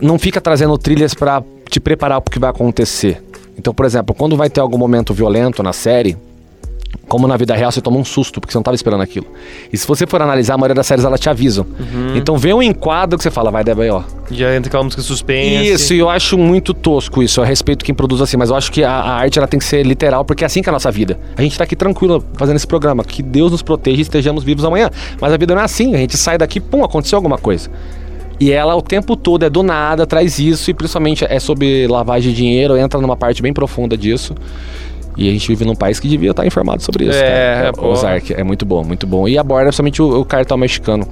[0.00, 3.22] Não fica trazendo trilhas pra te preparar pro que vai acontecer.
[3.58, 6.16] Então, por exemplo, quando vai ter algum momento violento na série,
[7.08, 9.26] Como na vida real você toma um susto, porque você não estava esperando aquilo.
[9.72, 11.66] E se você for analisar, a maioria das séries ela te avisam.
[12.14, 14.02] Então vê um enquadro que você fala, vai, deve aí, ó.
[14.30, 15.72] Já entra aquela música suspense.
[15.72, 17.40] Isso, e eu acho muito tosco isso.
[17.40, 19.66] Eu respeito quem produz assim, mas eu acho que a, a arte ela tem que
[19.66, 21.18] ser literal, porque é assim que é a nossa vida.
[21.36, 23.02] A gente tá aqui tranquilo fazendo esse programa.
[23.02, 24.88] Que Deus nos proteja e estejamos vivos amanhã.
[25.20, 25.94] Mas a vida não é assim.
[25.96, 27.68] A gente sai daqui, pum, aconteceu alguma coisa.
[28.38, 32.30] E ela o tempo todo é do nada, traz isso, e principalmente é sobre lavagem
[32.30, 34.34] de dinheiro, entra numa parte bem profunda disso.
[35.16, 37.18] E a gente vive num país que devia estar informado sobre isso.
[37.18, 37.86] É, cara.
[37.86, 39.28] Ozark é muito bom, muito bom.
[39.28, 41.06] E aborda principalmente o, o cartão mexicano,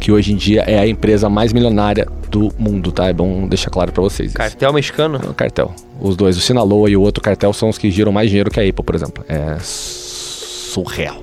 [0.00, 3.08] que hoje em dia é a empresa mais milionária do mundo, tá?
[3.08, 4.28] É bom deixar claro pra vocês.
[4.28, 4.36] isso.
[4.36, 5.20] Cartel mexicano?
[5.30, 5.72] É cartel.
[6.00, 8.60] Os dois, o Sinaloa e o outro cartel, são os que giram mais dinheiro que
[8.60, 9.24] a Apple, por exemplo.
[9.28, 11.20] É surreal.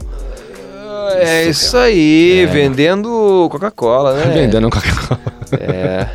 [1.15, 4.25] É isso aí, vendendo Coca-Cola, né?
[4.35, 5.19] Vendendo Coca-Cola.
[5.53, 6.07] É.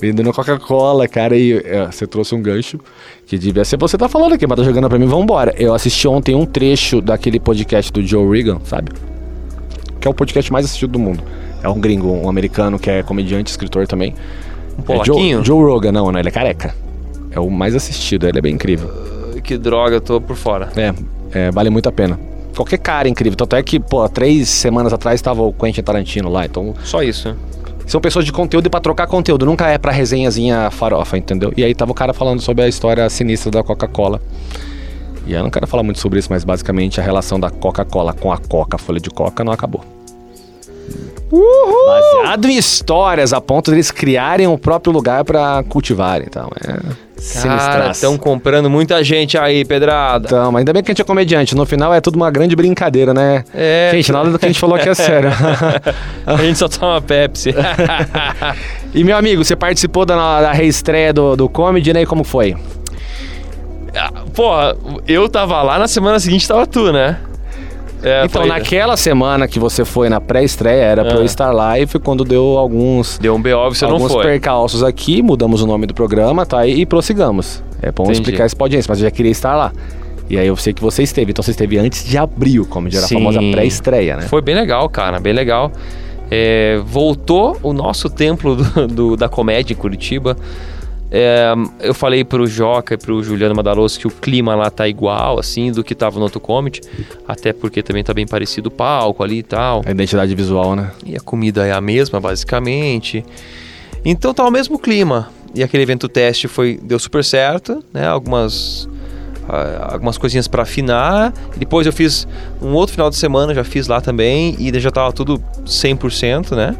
[0.00, 1.36] Vendendo Coca-Cola, cara.
[1.36, 2.78] E é, você trouxe um gancho
[3.26, 5.54] que devia ser você tá falando aqui, mas tá jogando pra mim, vambora.
[5.56, 8.92] Eu assisti ontem um trecho daquele podcast do Joe Regan, sabe?
[10.00, 11.22] Que é o podcast mais assistido do mundo.
[11.62, 14.14] É um gringo, um americano que é comediante, escritor também.
[14.88, 15.04] Um É?
[15.04, 16.74] Joe, Joe Rogan, não, não, ele é careca.
[17.30, 18.90] É o mais assistido, ele é bem incrível.
[19.42, 20.70] Que droga, eu tô por fora.
[20.76, 20.92] É,
[21.32, 22.18] é, vale muito a pena.
[22.54, 23.36] Qualquer cara é incrível.
[23.36, 26.44] Tanto é que, pô, três semanas atrás estava o Quentin Tarantino lá.
[26.44, 27.34] Então, Só isso.
[27.92, 29.44] São pessoas de conteúdo e pra trocar conteúdo.
[29.44, 31.52] Nunca é pra resenhazinha farofa, entendeu?
[31.54, 34.18] E aí tava o cara falando sobre a história sinistra da Coca-Cola.
[35.26, 38.32] E eu não quero falar muito sobre isso, mas basicamente a relação da Coca-Cola com
[38.32, 39.84] a Coca, a folha de Coca, não acabou.
[41.86, 46.26] Baseado em histórias, a ponto deles criarem o próprio lugar pra cultivarem.
[46.26, 46.78] Então, é
[47.42, 50.26] Cara, estão comprando muita gente aí, pedrada.
[50.26, 51.54] Então, ainda bem que a gente é comediante.
[51.54, 53.44] No final é tudo uma grande brincadeira, né?
[53.54, 53.90] É.
[53.92, 55.30] Gente, nada do que a gente falou aqui é sério.
[56.26, 57.54] A gente só toma Pepsi.
[58.94, 62.02] e meu amigo, você participou da, da reestreia do, do comedy, né?
[62.02, 62.56] E como foi?
[64.34, 67.18] Porra, eu tava lá, na semana seguinte tava tu, né?
[68.02, 71.24] É, então, foi- naquela semana que você foi na pré-estreia, era pra eu Ah.
[71.24, 74.22] estar lá e foi quando deu alguns, Deu um BO, você não alguns foi.
[74.24, 76.66] percalços aqui, mudamos o nome do programa, tá?
[76.66, 77.62] E, e prossigamos.
[77.80, 78.18] É bom Entendi.
[78.20, 79.72] explicar isso pra audiência, mas eu já queria estar lá.
[80.28, 82.98] E aí eu sei que você esteve, então você esteve antes de abril, como era
[82.98, 83.14] a Sim.
[83.16, 84.22] famosa pré-estreia, né?
[84.22, 85.70] Foi bem legal, cara, bem legal.
[86.30, 90.36] É, voltou o nosso templo do- do- da comédia em Curitiba.
[91.14, 95.38] É, eu falei pro Joca e pro Juliano Madaloso que o clima lá tá igual,
[95.38, 96.80] assim, do que tava no outro comedy.
[97.28, 99.82] Até porque também tá bem parecido o palco ali e tal.
[99.84, 100.90] A identidade visual, né?
[101.04, 103.22] E a comida é a mesma, basicamente.
[104.02, 105.28] Então tá o mesmo clima.
[105.54, 108.06] E aquele evento teste foi deu super certo, né?
[108.06, 108.88] Algumas
[109.90, 111.34] algumas coisinhas pra afinar.
[111.58, 112.26] Depois eu fiz
[112.62, 116.74] um outro final de semana, já fiz lá também e já tava tudo 100%, né?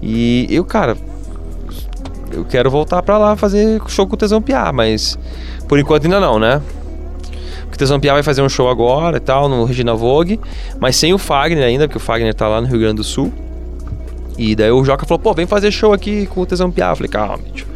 [0.00, 0.96] E eu, cara,
[2.32, 5.18] eu quero voltar pra lá fazer show com o Tesão Piá, mas
[5.66, 6.60] por enquanto ainda não, né?
[7.62, 10.40] Porque o Tesão Piá vai fazer um show agora e tal, no Regina Vogue,
[10.80, 13.32] mas sem o Fagner ainda, porque o Fagner tá lá no Rio Grande do Sul.
[14.38, 16.90] E daí o Joca falou, pô, vem fazer show aqui com o Tesão Piá.
[16.90, 17.66] Eu falei, calma, bicho.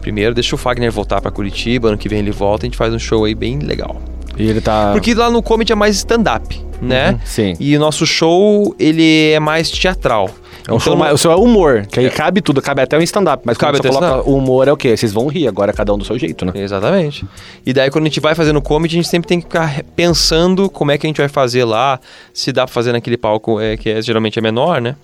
[0.00, 2.92] Primeiro deixa o Fagner voltar pra Curitiba, ano que vem ele volta, a gente faz
[2.92, 4.00] um show aí bem legal.
[4.36, 4.92] E ele tá.
[4.92, 7.12] Porque lá no comedy é mais stand-up, né?
[7.12, 7.54] Uhum, sim.
[7.58, 10.28] E o nosso show, ele é mais teatral.
[10.66, 13.02] É um show mais- o seu é humor, que aí cabe tudo, cabe até o
[13.02, 13.42] stand-up.
[13.44, 14.96] Mas Cabe quando você coloca o humor é o quê?
[14.96, 16.52] Vocês vão rir, agora é cada um do seu jeito, né?
[16.54, 17.24] Exatamente.
[17.66, 20.70] E daí quando a gente vai fazendo comedy, a gente sempre tem que ficar pensando
[20.70, 21.98] como é que a gente vai fazer lá,
[22.32, 24.94] se dá pra fazer naquele palco é, que é, geralmente é menor, né?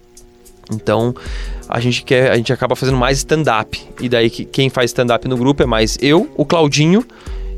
[0.71, 1.14] Então,
[1.68, 3.81] a gente quer, a gente acaba fazendo mais stand-up.
[4.01, 7.05] E daí que- quem faz stand-up no grupo é mais eu, o Claudinho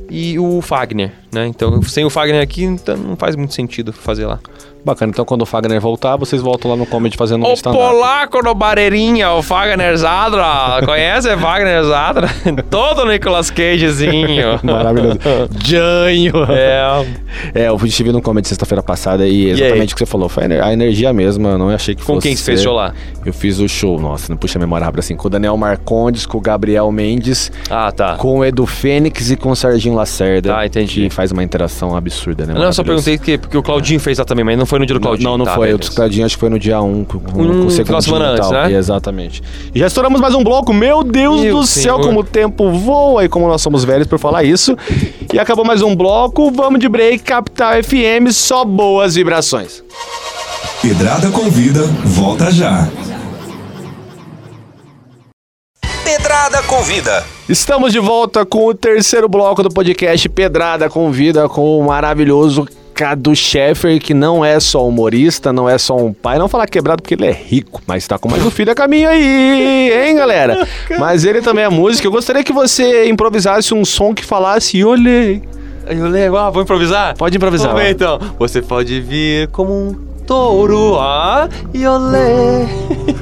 [0.09, 1.47] e o Fagner, né?
[1.47, 4.39] Então, sem o Fagner aqui, então não faz muito sentido fazer lá.
[4.85, 7.79] Bacana, então quando o Fagner voltar, vocês voltam lá no comedy fazendo um O stand-up.
[7.83, 10.85] polaco no Bareirinha, o Fagner Zadra.
[10.85, 12.29] Conhece o Fagner Zadra?
[12.71, 14.59] Todo Nicolas Cagezinho.
[14.64, 15.19] Maravilhoso.
[15.64, 16.33] Janho!
[16.51, 17.05] É,
[17.55, 19.87] É, eu estive no comedy sexta-feira passada e exatamente aí?
[19.87, 20.29] o que você falou.
[20.29, 22.53] Foi a ener- a energia mesma, eu não achei que Com fosse quem que você
[22.53, 22.95] fez show lá?
[23.25, 26.25] Eu fiz o show, nossa, não puxa a memória rápida assim, com o Daniel Marcondes,
[26.27, 28.14] com o Gabriel Mendes, Ah, tá.
[28.16, 30.55] com o Edu Fênix e com o Serginho Lacerda.
[30.55, 31.03] Tá, entendi.
[31.09, 32.55] Que faz uma interação absurda, né?
[32.55, 34.87] Não, eu só perguntei que, porque o Claudinho fez lá também, mas não foi no
[34.87, 35.30] dia do Não, Claudinho.
[35.30, 35.68] não, não tá, foi.
[35.68, 35.90] O beleza.
[35.90, 37.98] do Claudinho acho que foi no dia 1, um, com, com Um o segundo final
[37.98, 38.72] de semana e antes, né?
[38.72, 39.42] Exatamente.
[39.74, 40.72] E já estouramos mais um bloco.
[40.72, 42.00] Meu Deus Meu do céu, senhor.
[42.00, 44.76] como o tempo voa e como nós somos velhos por falar isso.
[45.33, 46.50] E acabou mais um bloco.
[46.52, 49.83] Vamos de break, Capital FM, só boas vibrações.
[50.80, 52.88] Pedrada convida, volta já.
[56.04, 57.24] Pedrada Convida.
[57.48, 62.66] Estamos de volta com o terceiro bloco do podcast Pedrada Convida com o maravilhoso
[63.01, 67.01] Cadu Sheffer, que não é só humorista, não é só um pai, não falar quebrado
[67.01, 70.69] porque ele é rico, mas tá com mais um filho a caminho aí, hein, galera?
[70.99, 72.07] Mas ele também é músico.
[72.07, 75.43] Eu gostaria que você improvisasse um som que falasse olhei.
[75.91, 77.17] Iolê, ah, vou improvisar?
[77.17, 77.73] Pode improvisar.
[77.73, 78.19] Vamos então.
[78.39, 79.95] Você pode vir como um
[80.27, 82.67] touro, ah, Iolê,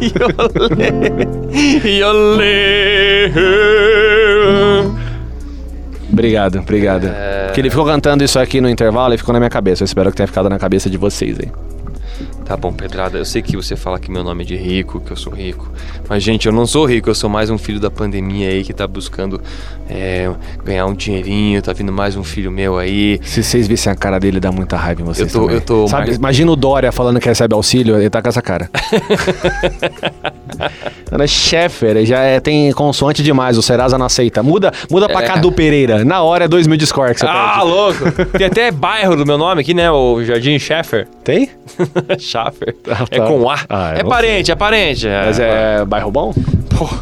[0.02, 0.90] Iolê,
[2.00, 4.07] Iolê.
[6.18, 7.06] Obrigado, obrigado.
[7.06, 7.46] É.
[7.46, 9.82] Porque ele ficou cantando isso aqui no intervalo e ficou na minha cabeça.
[9.82, 11.50] Eu espero que tenha ficado na cabeça de vocês aí.
[12.48, 15.10] Tá bom, Pedrada, eu sei que você fala que meu nome é de rico, que
[15.10, 15.70] eu sou rico.
[16.08, 18.72] Mas, gente, eu não sou rico, eu sou mais um filho da pandemia aí que
[18.72, 19.38] tá buscando
[19.86, 20.30] é,
[20.64, 23.20] ganhar um dinheirinho, tá vindo mais um filho meu aí.
[23.22, 25.34] Se vocês vissem a cara dele, dá muita raiva em vocês.
[25.34, 28.30] Eu tô- eu tô Sabe, imagina o Dória falando que recebe auxílio, ele tá com
[28.30, 28.70] essa cara.
[31.12, 34.42] Ana Sheffer, ele já é- tem consoante demais, o Serasa não aceita.
[34.42, 35.26] Muda, muda pra É.
[35.26, 36.02] Cadu Pereira.
[36.02, 37.66] Na hora é 2 mil de score que você Ah, pede.
[37.70, 38.24] louco!
[38.38, 39.90] Tem até bairro do meu nome aqui, né?
[39.90, 41.06] O Jardim Schaffer.
[41.22, 41.50] Tem?
[42.44, 42.76] Schaffer.
[42.88, 43.26] Ah, É tá.
[43.26, 43.58] com A.
[43.68, 45.06] Ah, é não parente, é parente.
[45.26, 46.32] Mas é bairro bom?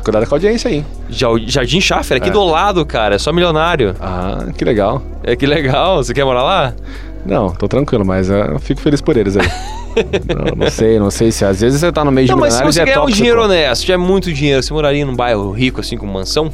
[0.03, 0.85] Cuidado com a audiência aí.
[1.11, 2.33] Ja- Jardim Schaffer, aqui É.
[2.33, 3.15] do lado, cara.
[3.17, 3.95] É só milionário.
[4.01, 5.03] Ah, que legal.
[5.23, 6.03] É que legal.
[6.03, 6.73] Você quer morar lá?
[7.25, 9.47] Não, tô tranquilo, mas é, eu fico feliz por eles aí.
[10.35, 12.53] não, não sei, não sei se às vezes você tá no meio de Não, mas
[12.55, 15.17] se milionários você e é ganhar um dinheiro honesto, tiver muito dinheiro, você moraria num
[15.17, 16.51] bairro rico, assim, com mansão?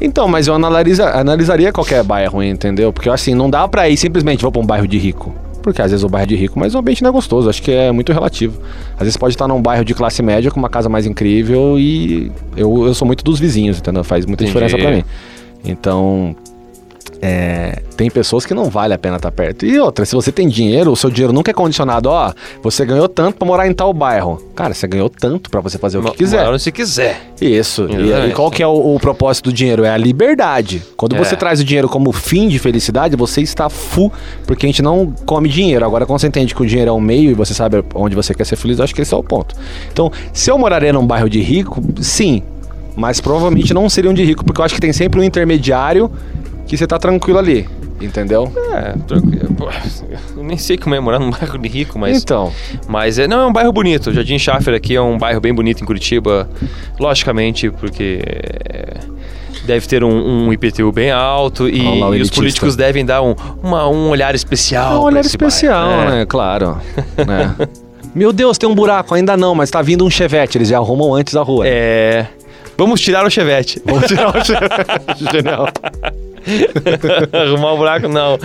[0.00, 2.92] Então, mas eu analisa, analisaria qualquer bairro, entendeu?
[2.92, 5.32] Porque assim, não dá pra ir simplesmente vou pra um bairro de rico.
[5.62, 7.48] Porque às vezes o bairro é de rico, mas o ambiente não é gostoso.
[7.48, 8.60] Acho que é muito relativo.
[8.94, 12.30] Às vezes pode estar num bairro de classe média com uma casa mais incrível e
[12.56, 14.04] eu, eu sou muito dos vizinhos, entendeu?
[14.04, 14.58] Faz muita Entendi.
[14.58, 15.04] diferença pra mim.
[15.64, 16.34] Então,
[17.24, 19.64] é, tem pessoas que não vale a pena estar perto.
[19.64, 23.08] E outra, se você tem dinheiro, o seu dinheiro nunca é condicionado, ó, você ganhou
[23.08, 24.42] tanto pra morar em tal bairro.
[24.56, 26.38] Cara, você ganhou tanto pra você fazer o que Mo- quiser.
[26.38, 27.20] Morar onde você quiser.
[27.40, 27.86] Isso.
[27.88, 29.84] E, e qual que é o, o propósito do dinheiro?
[29.84, 30.82] É a liberdade.
[30.96, 31.18] Quando É.
[31.18, 34.12] você traz o dinheiro como fim de felicidade, você está full,
[34.44, 35.84] porque a gente não come dinheiro.
[35.84, 38.34] Agora, quando você entende que o dinheiro é um meio e você sabe onde você
[38.34, 39.54] quer ser feliz, eu acho que esse é o ponto.
[39.92, 42.42] Então, se eu moraria num bairro de rico, sim.
[42.94, 46.10] Mas provavelmente não seria um de rico, porque eu acho que tem sempre um intermediário
[46.72, 47.68] que você tá tranquilo ali.
[48.00, 48.50] Entendeu?
[48.72, 49.54] É, tranquilo.
[49.54, 49.68] Pô,
[50.36, 52.22] Eu nem sei como é morar num bairro de rico, mas.
[52.22, 52.50] Então.
[52.88, 54.08] Mas é, não, é um bairro bonito.
[54.08, 56.48] O Jardim Schaffer aqui é um bairro bem bonito em Curitiba.
[56.98, 58.94] Logicamente, porque é,
[59.66, 63.34] deve ter um, um IPTU bem alto e, lá e os políticos devem dar um,
[63.62, 64.94] uma- um olhar especial.
[64.94, 66.02] É um olhar especial, bairro.
[66.12, 66.18] É.
[66.20, 66.26] né?
[66.26, 66.78] Claro.
[67.26, 67.54] né?
[68.14, 69.14] Meu Deus, tem um buraco.
[69.14, 70.56] Ainda não, mas tá vindo um chevette.
[70.56, 71.68] Eles já arrumam antes a rua.
[71.68, 72.26] É.
[72.76, 73.80] Vamos tirar o chevette.
[73.84, 75.22] Vamos tirar o chevette.
[75.30, 75.68] Genial.
[77.32, 78.38] Arrumar o buraco, não.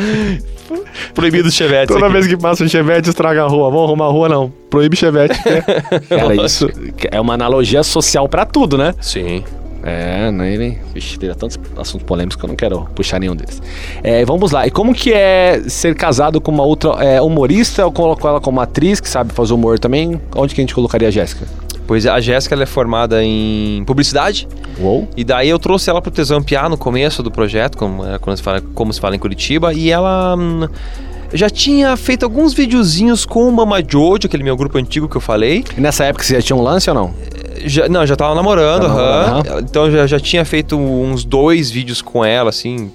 [1.14, 1.94] Proibido o chevette.
[1.94, 3.70] Toda vez que passa um chevette, estraga a rua.
[3.70, 4.54] Vamos arrumar a rua, não.
[4.70, 5.40] Proíbe chevette.
[6.10, 6.70] Cara, isso
[7.12, 8.94] é uma analogia social pra tudo, né?
[9.02, 9.44] Sim.
[9.84, 10.80] É, não é nem...
[10.94, 13.62] Vixe, teria tantos assuntos polêmicos que eu não quero puxar nenhum deles.
[14.04, 14.68] É, vamos lá.
[14.68, 17.84] E como que é ser casado com uma outra é, humorista?
[17.84, 20.20] Eu coloco ela como atriz, que sabe fazer humor também.
[20.36, 21.48] Onde que a gente colocaria a Jéssica?
[21.88, 24.48] Pois é, a Jéssica é formada em publicidade.
[24.78, 25.08] Uou.
[25.16, 28.36] E daí eu trouxe ela pro Tesão Piá no começo do projeto, como, é, quando
[28.36, 30.68] se fala, como se fala em Curitiba, e ela hum,
[31.34, 35.22] já tinha feito alguns videozinhos com o Mama Jojo, aquele meu grupo antigo que eu
[35.22, 35.64] falei.
[35.78, 37.14] E nessa época você já tinha um lance ou não?
[37.66, 39.26] Já, não, já tava namorando, aham.
[39.44, 42.92] namorando, Então já, já tinha feito uns dois vídeos com ela, assim.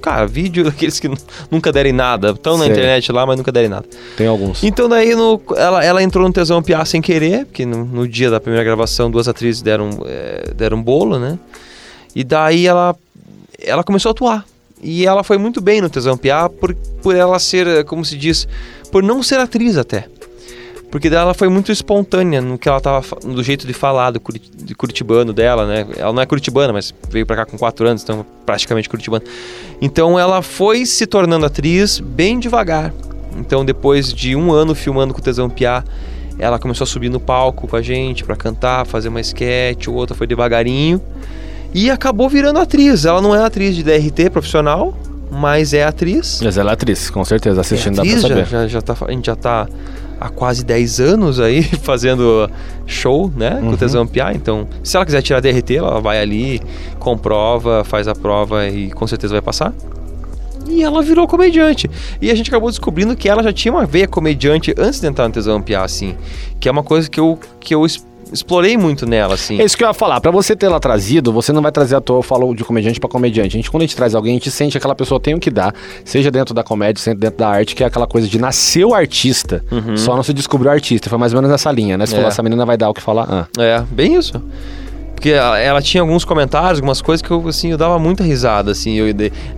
[0.00, 1.16] Cara, vídeo daqueles que nu-
[1.50, 2.30] nunca derem nada.
[2.30, 3.86] Estão na internet lá, mas nunca derem nada.
[4.16, 4.62] Tem alguns.
[4.62, 8.30] Então daí no- ela, ela entrou no Tesão Piá sem querer, porque no, no dia
[8.30, 11.38] da primeira gravação duas atrizes deram, é, deram bolo, né?
[12.14, 12.96] E daí ela,
[13.58, 14.44] ela começou a atuar.
[14.82, 18.48] E ela foi muito bem no Tesão Piá por, por ela ser, como se diz,
[18.90, 20.06] por não ser atriz até.
[20.90, 24.42] Porque ela foi muito espontânea no que ela tava, do jeito de falar do curi-
[24.56, 25.86] de curitibano dela, né?
[25.96, 29.22] Ela não é curitibana, mas veio pra cá com 4 anos, então praticamente curitibana.
[29.80, 32.92] Então ela foi se tornando atriz bem devagar.
[33.36, 35.84] Então depois de um ano filmando com o Tesão Piá,
[36.38, 39.94] ela começou a subir no palco com a gente pra cantar, fazer uma sketch, ou
[39.94, 41.00] outra foi devagarinho.
[41.72, 43.04] E acabou virando atriz.
[43.04, 44.96] Ela não é atriz de DRT profissional,
[45.30, 46.40] mas é atriz.
[46.42, 47.60] Mas ela é atriz, com certeza.
[47.60, 48.44] Assistindo É dá pra atriz, saber.
[48.46, 49.68] já, já, já tá, a gente já tá
[50.20, 52.48] há quase 10 anos aí fazendo
[52.86, 53.56] show, né?
[53.60, 53.72] Com Uhum.
[53.72, 54.32] o Tesão Piá.
[54.34, 56.60] Então, se ela quiser tirar DRT, ela vai ali,
[56.98, 59.72] comprova, faz a prova e com certeza vai passar.
[60.68, 61.90] E ela virou comediante.
[62.20, 65.26] E a gente acabou descobrindo que ela já tinha uma veia comediante antes de entrar
[65.26, 66.14] no Tesão Piá, assim.
[66.60, 69.60] Que é uma coisa que eu, que eu es- explorei muito nela, assim.
[69.60, 70.20] É isso que eu ia falar.
[70.20, 72.98] Pra você ter ela trazido, você não vai trazer à toa, eu falo de comediante
[73.00, 73.56] pra comediante.
[73.56, 75.40] A gente, quando a gente traz alguém, a gente sente que aquela pessoa tem o
[75.40, 78.38] que dar, seja dentro da comédia, seja dentro da arte, que é aquela coisa de
[78.38, 79.64] nascer o artista,
[79.96, 81.08] só não se descobriu artista.
[81.08, 82.06] Foi mais ou menos nessa linha, né?
[82.06, 82.18] Você Uhum.
[82.18, 82.20] É.
[82.22, 83.26] falou, essa menina vai dar o que falar.
[83.28, 83.46] Ah.
[83.62, 84.40] É, bem isso.
[85.20, 88.94] Porque ela, tinha alguns comentários, algumas coisas que eu, assim, eu dava muita risada, assim.
[88.94, 89.06] Eu,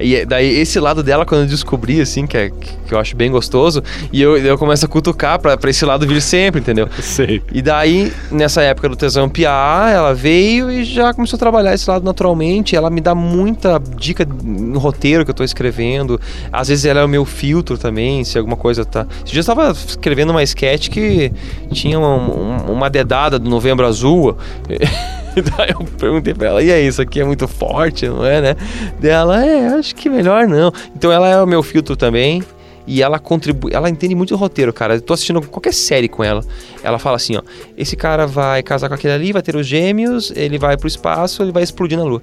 [0.01, 3.31] e daí esse lado dela, quando eu descobri, assim, que, é, que eu acho bem
[3.31, 3.81] gostoso,
[4.13, 6.89] e eu, eu começo a cutucar pra, pra esse lado vir sempre, entendeu?
[7.01, 7.41] Sei.
[7.53, 11.89] E daí, nessa época do Tesão Piá, ela veio e já começou a trabalhar esse
[11.89, 12.75] lado naturalmente.
[12.75, 16.21] Ela me dá muita dica no roteiro que eu tô escrevendo.
[16.53, 19.07] Às vezes ela é o meu filtro também, se alguma coisa tá.
[19.25, 21.31] Esse dia eu estava escrevendo uma sketch que
[21.71, 24.37] tinha uma, um- uma dedada do Novembro Azul.
[25.57, 28.57] Daí eu perguntei pra ela, e aí, isso aqui é muito forte, não é, né?
[29.01, 30.73] Dela, é, acho que melhor não.
[30.95, 32.43] Então ela é o meu filtro também.
[32.85, 34.97] E ela contribui, ela entende muito o roteiro, cara.
[34.97, 36.45] Eu tô assistindo qualquer série com ela.
[36.83, 37.43] Ela fala assim, ó,
[37.77, 41.43] esse cara vai casar com aquele ali, vai ter os gêmeos, ele vai pro espaço,
[41.43, 42.21] ele vai explodir na lua.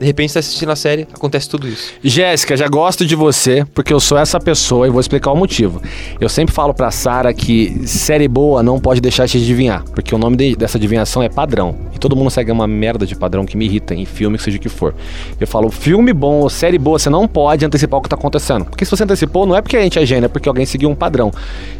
[0.00, 1.92] De repente, você tá assistindo a série, acontece tudo isso.
[2.02, 5.82] Jéssica, já gosto de você porque eu sou essa pessoa e vou explicar o motivo.
[6.18, 10.18] Eu sempre falo pra Sara que série boa não pode deixar de adivinhar, porque o
[10.18, 11.76] nome de- dessa adivinhação é padrão.
[11.94, 14.56] E todo mundo segue uma merda de padrão que me irrita em filme, que seja
[14.56, 14.94] o que for.
[15.38, 18.64] Eu falo, filme bom ou série boa, você não pode antecipar o que tá acontecendo.
[18.64, 20.88] Porque se você antecipou, não é porque a gente é gênio, é porque alguém seguiu
[20.88, 21.30] um padrão.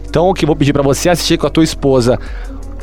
[0.07, 2.19] Então o que vou pedir pra você é assistir com a tua esposa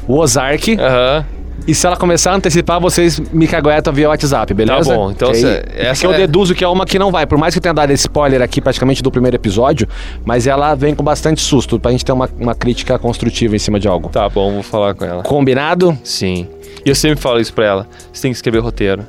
[0.08, 0.78] o Ozark.
[0.80, 1.26] Aham.
[1.65, 4.89] E se ela começar a antecipar, vocês me caguetam via WhatsApp, beleza?
[4.89, 7.11] Tá bom, então Que aí- cê- essa eu é- deduzo que é uma que não
[7.11, 7.25] vai.
[7.25, 9.87] Por mais que eu tenha dado esse spoiler aqui praticamente do primeiro episódio,
[10.23, 13.79] mas ela vem com bastante susto, pra gente ter uma, uma crítica construtiva em cima
[13.79, 14.09] de algo.
[14.09, 15.23] Tá bom, vou falar com ela.
[15.23, 15.97] Combinado?
[16.03, 16.47] Sim.
[16.85, 17.87] E eu sempre falo isso pra ela.
[18.13, 19.03] Você tem que escrever roteiro.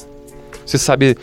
[0.66, 1.16] Você sabe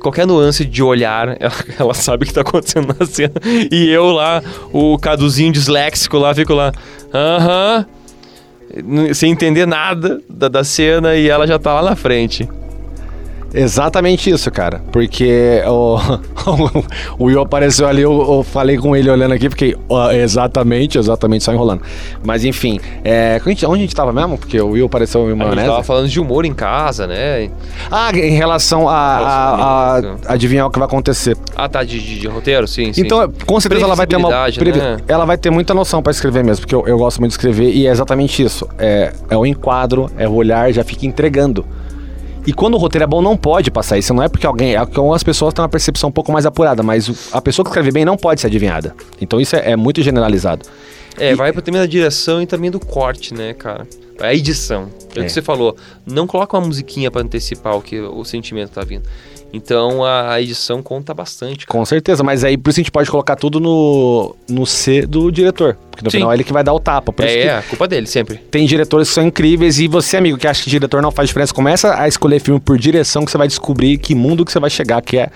[0.00, 3.32] qualquer nuance de olhar, ela, ela sabe o que tá acontecendo na cena.
[3.70, 6.72] E eu lá, o caduzinho disléxico lá, fico lá,
[7.12, 7.86] aham,
[9.14, 12.48] sem entender nada da, da cena e ela já tá lá na frente.
[13.54, 14.82] Exatamente isso, cara.
[14.92, 15.96] Porque o,
[17.18, 21.44] o Will apareceu ali, eu, eu falei com ele olhando aqui, fiquei ó, exatamente, exatamente,
[21.44, 21.82] só enrolando.
[22.24, 24.36] Mas enfim, é, onde a gente- a tava mesmo?
[24.36, 25.68] Porque o Will apareceu em A gente maionese.
[25.68, 27.48] tava falando de humor em casa, né?
[27.90, 30.32] Ah, em relação a, a- a- Relacionamento.
[30.32, 31.36] adivinhar o que vai acontecer.
[31.54, 32.66] Ah, tá, de, de- de roteiro?
[32.66, 33.02] Sim, sim.
[33.02, 34.28] Então, com certeza ela vai ter uma.
[34.28, 34.96] Né?
[35.06, 37.70] Ela vai ter muita noção pra escrever mesmo, porque eu, eu gosto muito de escrever
[37.72, 38.68] e é exatamente isso.
[38.78, 41.64] É, é o enquadro, é o olhar, já fica entregando.
[42.46, 44.12] E quando o roteiro é bom, não pode passar isso.
[44.12, 44.74] Não é porque alguém.
[44.74, 47.90] É algumas pessoas têm uma percepção um pouco mais apurada, mas a pessoa que escreve
[47.90, 48.94] bem não pode ser adivinhada.
[49.20, 50.66] Então isso é, é muito generalizado.
[51.16, 53.86] É, vai pro também da direção e também do corte, né, cara?
[54.20, 54.88] A edição.
[55.14, 55.26] É, o É.
[55.26, 55.76] que você falou.
[56.06, 59.04] Não coloca uma musiquinha pra antecipar o que o sentimento tá vindo.
[59.54, 61.64] Então a, edição conta bastante.
[61.66, 61.78] cara.
[61.78, 65.30] Com certeza, mas aí por isso a gente pode colocar tudo no, no C do
[65.30, 65.76] diretor.
[65.90, 66.18] Porque no Sim.
[66.18, 67.12] final é ele que vai dar o tapa.
[67.12, 68.36] Por É, é, a culpa dele, sempre.
[68.50, 71.54] tem diretores que são incríveis e você, amigo, que acha que diretor não faz diferença,
[71.54, 74.70] começa a escolher filme por direção que você vai descobrir que mundo que você vai
[74.70, 75.30] chegar, que é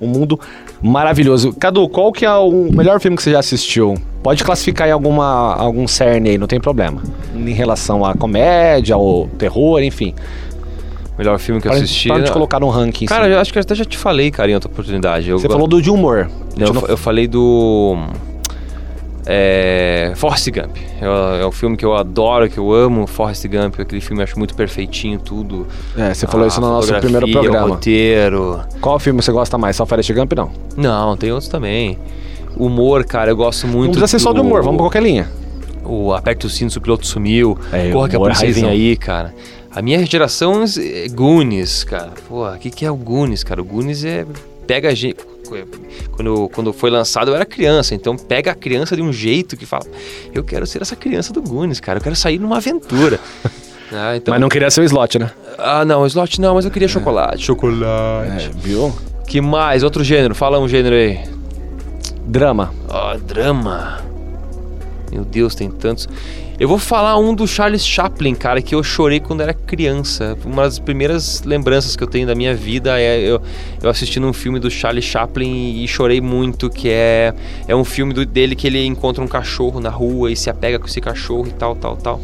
[0.00, 0.38] um mundo
[0.80, 1.52] maravilhoso.
[1.54, 3.96] Cadu, qual que é o melhor filme que você já assistiu?
[4.22, 7.02] Pode classificar em alguma, algum cerne aí, não tem problema.
[7.34, 10.14] Em relação à comédia, ou terror, enfim.
[11.16, 12.08] Melhor filme que eu assisti.
[12.08, 12.32] pra gente não.
[12.32, 13.06] colocar num ranking.
[13.06, 15.28] Cara, eu acho que eu até já te falei, cara, em outra oportunidade.
[15.30, 16.28] Eu você go- falou do de humor.
[16.56, 17.96] Não, De eu, não- eu falei do.
[19.26, 20.12] É.
[20.16, 20.76] Forrest Gump.
[21.00, 23.06] É, é um filme que eu adoro, que eu amo.
[23.06, 25.66] Forrest Gump, aquele filme eu acho muito perfeitinho, tudo.
[25.96, 27.68] É, você falou A isso no nosso primeiro programa.
[27.68, 28.60] roteiro.
[28.80, 29.76] Qual filme você gosta mais?
[29.76, 30.50] Só Forrest Gump, não?
[30.76, 31.98] Não, tem outros também.
[32.56, 33.86] Humor, cara, eu gosto muito.
[33.86, 35.28] não precisa ser só de humor, vamos pra qualquer linha.
[35.84, 37.58] O Aperte o cinto, o piloto sumiu.
[37.72, 39.34] É, Porra, que a humor polícia aí, cara.
[39.74, 42.12] A minha geração é Goonies, cara.
[42.28, 43.60] Porra, o que, que é o Goonies, cara?
[43.60, 44.24] O Goonies é.
[44.66, 45.16] Pega a gente.
[46.12, 49.66] Quando, quando foi lançado eu era criança, então pega a criança de um jeito que
[49.66, 49.84] fala:
[50.32, 51.98] Eu quero ser essa criança do Goonies, cara.
[51.98, 53.18] Eu quero sair numa aventura.
[53.92, 55.30] Ah, então, Mas não queria ser o slot, né?
[55.58, 57.44] ah, não, slot não, mas eu queria chocolate.
[57.44, 58.50] Chocolate.
[58.56, 58.92] viu?
[59.28, 59.84] Que mais?
[59.84, 61.20] Outro gênero, fala um gênero aí.
[62.26, 62.74] Drama.
[62.88, 64.02] Ah, drama.
[65.14, 66.08] Meu Deus, tem tantos.
[66.58, 70.36] Eu vou falar um do Charles Chaplin, cara, que eu chorei quando era criança.
[70.44, 73.40] Uma das primeiras lembranças que eu tenho da minha vida é eu,
[73.82, 77.32] eu assistindo um filme do Charles Chaplin e chorei muito, que é,
[77.68, 80.78] é um filme do- dele que ele encontra um cachorro na rua e se apega
[80.78, 82.20] com esse cachorro e tal, tal, tal.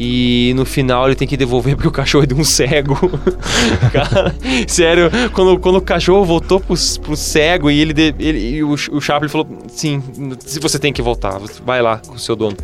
[0.00, 2.96] E no final ele tem que devolver porque o cachorro é de um cego.
[3.92, 4.32] Cara,
[4.68, 9.00] sério, quando, quando o cachorro voltou pro, pro cego e ele, ele e o, o
[9.00, 10.00] Chaplin falou: sim,
[10.38, 12.56] se você tem que voltar, vai lá com o seu dono.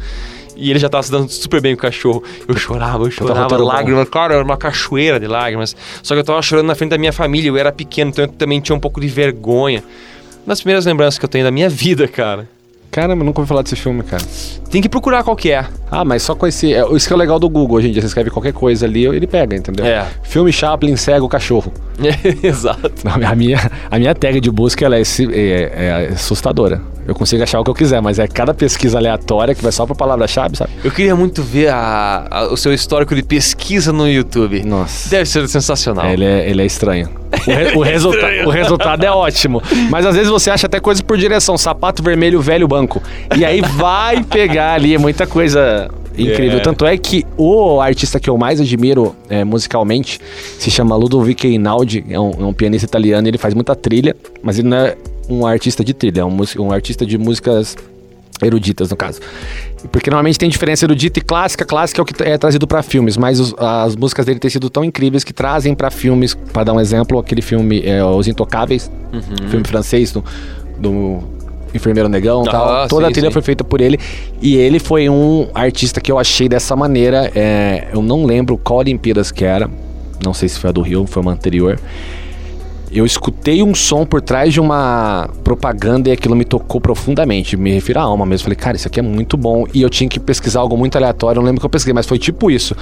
[0.55, 2.23] E ele já tava se dando super bem com o cachorro.
[2.47, 3.64] Eu chorava, eu chorava, bom.
[3.64, 4.09] lágrimas.
[4.09, 5.75] Cara, era uma cachoeira de lágrimas.
[6.05, 8.29] Só que eu tava chorando na frente da minha família, eu era pequeno, então eu
[8.29, 9.83] também tinha um pouco de vergonha.
[10.47, 12.49] Uma das primeiras lembranças que eu tenho da minha vida, cara.
[12.94, 14.22] Caramba, nunca ouvi falar desse filme, cara.
[14.70, 15.66] Tem que procurar qual que é.
[15.90, 16.72] Ah, mas só com esse.
[16.72, 18.00] É, isso que é o legal do Google hoje em dia.
[18.00, 19.85] Você escreve qualquer coisa ali, ele pega, entendeu?
[19.85, 20.07] É.
[20.22, 21.72] Filme Chaplin cego cachorro.
[22.42, 22.92] Exato.
[23.04, 23.59] Não, A minha,
[23.90, 25.02] a minha tag de busca ela é,
[25.33, 26.81] é- é assustadora.
[27.06, 29.85] Eu consigo achar o que eu quiser, mas é cada pesquisa aleatória que vai só
[29.85, 30.71] pra palavra-chave, sabe?
[30.83, 34.62] Eu queria muito ver a- a- o seu histórico de pesquisa no YouTube.
[34.64, 35.10] Nossa.
[35.10, 36.06] Deve ser sensacional.
[36.06, 37.10] Ele é, ele é estranho.
[37.46, 39.62] O, re- o resulta- o resultado é ótimo.
[39.90, 41.56] Mas às vezes você acha até coisa por direção.
[41.58, 43.02] Sapato vermelho, velho banco.
[43.37, 46.58] E aí vai pegar ali muita coisa incrível.
[46.58, 46.60] É.
[46.62, 50.20] Tanto é que o artista que eu mais admiro é, musicalmente
[50.58, 52.04] se chama Ludovico Einaudi.
[52.08, 53.26] É um, é um pianista italiano.
[53.26, 54.96] Ele faz muita trilha, mas ele não é
[55.28, 56.20] um artista de trilha.
[56.20, 57.76] É um, um artista de músicas
[58.42, 59.20] eruditas, no caso.
[59.92, 61.64] Porque normalmente tem diferença erudita e clássica.
[61.64, 64.68] Clássica é o que é trazido pra filmes, mas os- as músicas dele têm sido
[64.70, 66.35] tão incríveis que trazem pra filmes.
[66.52, 68.90] Para dar um exemplo, aquele filme é, Os Intocáveis,
[69.50, 70.24] filme francês do,
[70.78, 71.18] do
[71.74, 72.88] Enfermeiro Negão e Ah, tal.
[72.88, 73.32] Toda sim, a trilha sim.
[73.32, 73.98] foi feita por ele.
[74.40, 77.30] E ele foi um artista que eu achei dessa maneira.
[77.35, 79.68] é, eu não lembro qual Olimpíadas que era.
[80.24, 81.78] Não sei se foi a do Rio, foi uma anterior.
[82.95, 87.57] Eu escutei um som por trás de uma propaganda e aquilo me tocou profundamente.
[87.57, 88.45] Me refiro à alma mesmo.
[88.45, 89.67] Falei, cara, isso aqui é muito bom.
[89.75, 91.40] E eu tinha que pesquisar algo muito aleatório.
[91.40, 92.77] Não lembro que eu pesquisei, mas foi tipo isso.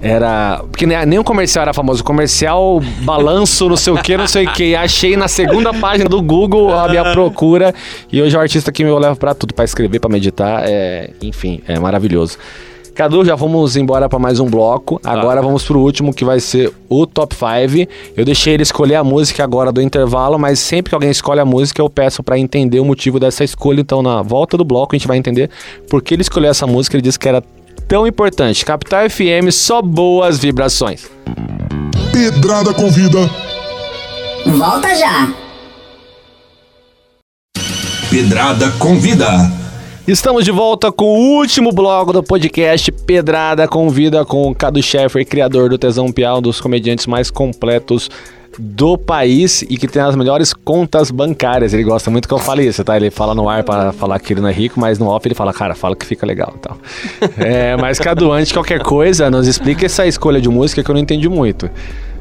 [0.00, 0.62] Era.
[0.70, 2.02] Porque nem, nem o comercial era famoso.
[2.02, 4.74] Comercial, balanço, não sei o que, não sei o que.
[4.74, 7.74] Achei na segunda página do Google a minha procura.
[8.10, 10.62] E hoje é o artista que eu levo pra tudo, pra escrever, pra meditar.
[10.64, 12.38] É, enfim, é maravilhoso.
[12.94, 15.00] Cadu, já vamos embora pra mais um bloco.
[15.02, 17.90] Agora vamos pro último, que vai ser o top 5.
[18.16, 21.44] Eu deixei ele escolher a música agora do intervalo, mas sempre que alguém escolhe a
[21.44, 23.80] música, eu peço pra entender o motivo dessa escolha.
[23.80, 25.50] Então, na volta do bloco, a gente vai entender
[25.90, 26.94] por que ele escolheu essa música.
[26.94, 27.42] Ele disse que era
[27.88, 28.64] tão importante.
[28.64, 31.10] Capital FM, só boas vibrações.
[32.12, 33.28] Pedrada convida.
[34.46, 35.32] Volta já!
[38.08, 39.63] Pedrada convida.
[40.06, 45.26] Estamos de volta com o último bloco do podcast Pedrada Convida com o Cadu Sheffer,
[45.26, 48.10] criador do Tesão Piau, um dos comediantes mais completos
[48.58, 51.72] do país e que tem as melhores contas bancárias.
[51.72, 52.96] Ele gosta muito que eu fale isso, tá?
[52.96, 55.34] Ele fala no ar para falar que ele não é rico, mas no off ele
[55.34, 56.76] fala, cara, fala que fica legal e tal.
[57.38, 60.94] É, mas Cadu, antes de qualquer coisa, nos explica essa escolha de música que eu
[60.94, 61.68] não entendi muito.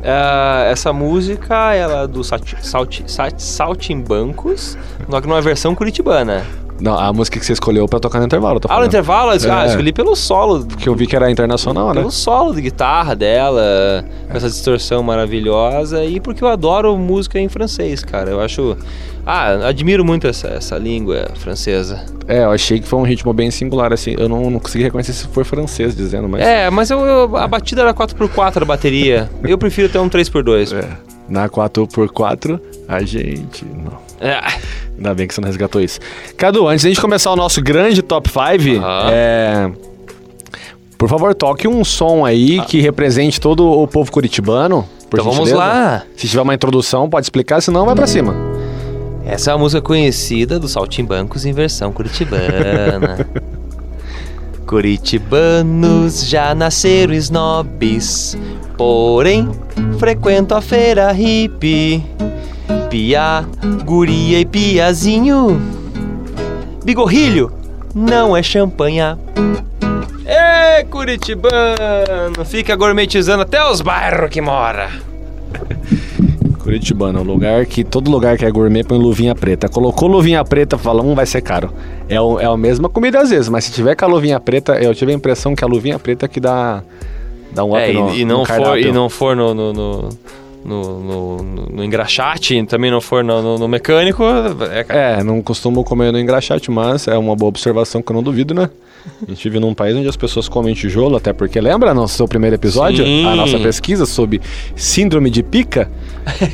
[0.06, 4.78] Ah, essa música, ela é do Salti- Salti- Salt- Saltimbancos,
[5.10, 6.46] só que numa versão curitibana.
[6.84, 9.36] Não, a música que você escolheu pra tocar no intervalo, tô Ah, no intervalo, ah,
[9.36, 9.64] É.
[9.64, 10.66] eu escolhi pelo solo.
[10.66, 12.02] Que eu vi que era internacional, né?
[12.02, 17.48] Pelo solo de guitarra dela, com essa distorção maravilhosa e porque eu adoro música em
[17.48, 18.32] francês, cara.
[18.32, 18.76] Eu acho.
[19.26, 22.04] Ah, admiro muito essa, essa língua francesa.
[22.28, 24.16] É, eu achei que foi um ritmo bem singular, assim.
[24.20, 26.42] Eu não, não consegui reconhecer se foi francês dizendo, mas.
[26.46, 29.30] É, mas eu, eu- a batida era 4x4 a bateria.
[29.42, 30.74] Eu prefiro ter um 3x2.
[30.76, 30.90] É.
[31.30, 32.60] Na 4x4,
[32.90, 33.64] a gente.
[33.66, 33.98] Não.
[34.20, 34.42] É.
[34.98, 36.00] Ainda bem que você não resgatou isso.
[36.38, 38.42] Cadu, antes da gente começar o nosso grande top 5,
[38.84, 39.10] Aham.
[39.12, 39.72] é.
[40.98, 44.88] Por favor, toque um som aí que represente todo o povo curitibano.
[45.08, 45.58] Então vamos gentileza.
[45.58, 46.04] lá.
[46.16, 48.34] Se tiver uma introdução, pode explicar, senão vai pra cima.
[49.26, 53.28] Essa é uma música conhecida dos Saltimbancos em versão curitibana.
[54.66, 58.38] Curitibanos já nasceram snobs,
[58.78, 59.50] porém
[60.00, 62.04] frequento a feira hippie.
[62.90, 63.46] Pia,
[63.86, 65.60] guria e piazinho.
[66.84, 67.52] Bigorrilho
[67.94, 69.18] não é champanha.
[70.26, 74.90] Ê, Curitibano, fica gourmetizando até os bairros que mora.
[76.60, 79.68] Curitibano, um lugar que todo lugar que é gourmet põe luvinha preta.
[79.68, 81.74] Colocou luvinha preta, fala, hum, vai ser caro.
[82.08, 84.76] É, o- é a mesma comida às vezes, mas se tiver com a luvinha preta,
[84.82, 86.82] eu tive a impressão que a luvinha preta que dá,
[87.52, 88.88] dá um up É, e- no, e, no não for, cardápio.
[88.88, 90.10] e não for no, no, no,
[90.66, 91.38] no, no-
[91.72, 94.24] no- engraxate, também não for no, no- mecânico,
[94.90, 95.18] é.
[95.20, 98.54] É, não costumo comer no engraxate, mas é uma boa observação que eu não duvido,
[98.54, 98.70] né?
[99.28, 102.28] A gente vive num país onde as pessoas comem tijolo, até porque lembra no seu
[102.28, 103.04] primeiro episódio?
[103.04, 103.26] Sim.
[103.26, 104.42] A nossa pesquisa sobre
[104.76, 105.90] síndrome de pica?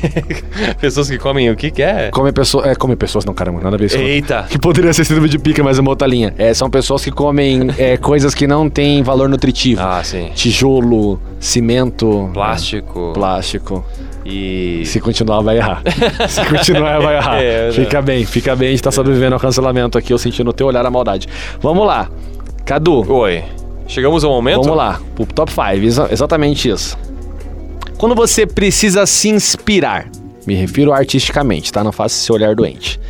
[0.80, 2.10] pessoas que comem o que que é?
[2.10, 3.96] Come, pessoa, é, come pessoas, não, caramba, nada a ver isso.
[3.96, 4.46] Eita.
[4.48, 6.34] Que poderia ser síndrome de pica, mas é uma outra linha.
[6.36, 9.80] É, são pessoas que comem é, coisas que não têm valor nutritivo.
[9.80, 10.30] Ah, sim.
[10.34, 13.84] Tijolo, cimento, Plástico plástico.
[14.24, 14.82] e...
[14.86, 15.82] Se continuar, vai errar.
[16.28, 17.42] Se continuar, vai errar.
[17.42, 18.68] É, fica bem, fica bem.
[18.68, 20.12] A gente tá sobrevivendo ao cancelamento aqui.
[20.12, 21.28] Eu senti no teu olhar a maldade.
[21.60, 22.08] Vamos lá.
[22.70, 23.42] Cadu, Oi.
[23.88, 24.62] Chegamos ao momento?
[24.62, 25.00] vamos lá.
[25.18, 26.12] O top 5.
[26.12, 26.96] exatamente isso.
[27.98, 30.08] Quando você precisa se inspirar,
[30.46, 31.82] me refiro artisticamente, tá?
[31.82, 33.00] Não faça esse olhar doente.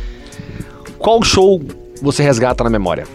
[0.97, 1.61] Qual show
[2.01, 3.05] você resgata na memória?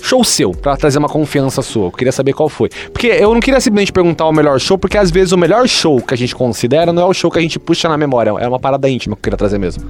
[0.00, 1.88] Show seu, pra trazer uma confiança sua.
[1.88, 2.70] Eu queria saber qual foi.
[2.94, 6.00] Porque eu não queria simplesmente perguntar o melhor show, porque às vezes o melhor show
[6.00, 8.30] que a gente considera não é o show que a gente puxa na memória.
[8.40, 9.84] É uma parada íntima que eu queria trazer mesmo.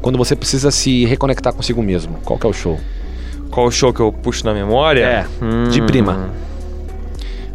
[0.00, 2.20] Quando você precisa se reconectar consigo mesmo.
[2.24, 2.78] Qual que é o show?
[3.50, 5.04] Qual show que eu puxo na memória?
[5.04, 5.26] É,
[5.70, 6.30] de prima.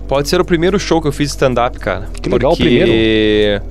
[0.07, 2.09] Pode ser o primeiro show que eu fiz stand-up, cara.
[2.21, 3.63] Que legal, o Porque primeiro.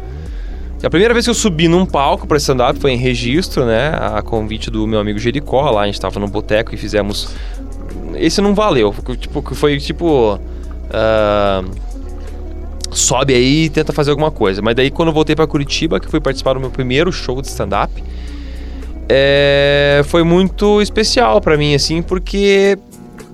[0.82, 3.92] A primeira vez que eu subi num palco pra stand-up foi em registro, né?
[4.00, 5.70] A convite do meu amigo Jericó.
[5.70, 7.28] Lá a gente tava no boteco e fizemos.
[8.16, 8.92] Esse não valeu.
[8.92, 9.54] Foi tipo.
[9.54, 10.40] Foi tipo
[10.92, 11.64] ah,
[12.90, 14.60] sobe aí e tenta fazer alguma coisa.
[14.60, 17.48] Mas daí quando eu voltei pra Curitiba, que fui participar do meu primeiro show de
[17.48, 17.92] stand-up,
[19.14, 22.78] é, foi muito especial pra mim, assim, porque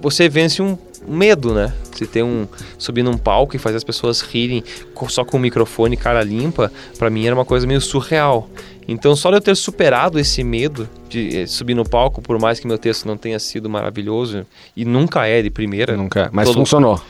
[0.00, 0.76] você vence um
[1.06, 1.72] medo, né?
[1.92, 4.62] Você tem um subir num palco e fazer as pessoas rirem
[5.08, 8.48] só com o microfone, cara limpa, pra mim era uma coisa meio surreal.
[8.86, 12.58] Então, só de eu ter superado esse medo de eh, subir no palco, por mais
[12.58, 16.28] que meu texto não tenha sido maravilhoso e nunca é de primeira, Nunca.
[16.32, 17.00] Mas Todo- funcionou.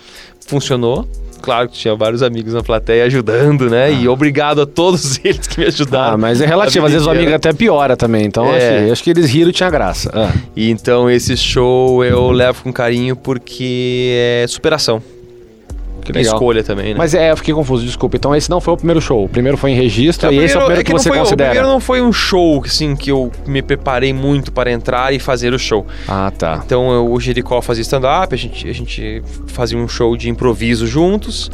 [0.47, 1.09] funcionou.
[1.41, 3.93] Claro que tinha vários amigos na plateia ajudando, né?
[3.93, 6.15] E obrigado a todos eles que me ajudaram.
[6.15, 6.85] Ah, mas é relativo.
[6.87, 8.25] Às vezes o vida amigo até piora também.
[8.27, 8.57] Então, É.
[8.79, 10.11] assim, acho que eles riram e tinha graça.
[10.15, 10.33] Ah.
[10.57, 14.13] E então esse show eu levo com carinho porque
[14.43, 15.03] é superação.
[16.03, 16.95] Que É escolha também, né?
[16.97, 18.17] Mas é, eu fiquei confuso, desculpa.
[18.17, 19.25] Então esse não foi o primeiro show.
[19.25, 21.21] O primeiro foi em registro e esse é o primeiro que, não você foi, O
[21.23, 21.51] considera.
[21.51, 25.53] primeiro não foi um show, assim, que eu me preparei muito para entrar e fazer
[25.53, 25.87] o show.
[26.07, 26.63] Ah, tá.
[26.65, 30.87] Então eu- o Jericó fazia stand-up, a gente, a gente fazia um show de improviso
[30.87, 31.51] juntos.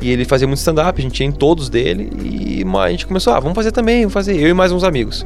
[0.00, 2.10] E ele fazia muito stand-up, a gente ia em todos dele.
[2.24, 4.34] E a gente começou, ah, vamos fazer também, vamos fazer.
[4.36, 5.24] Eu e mais uns amigos.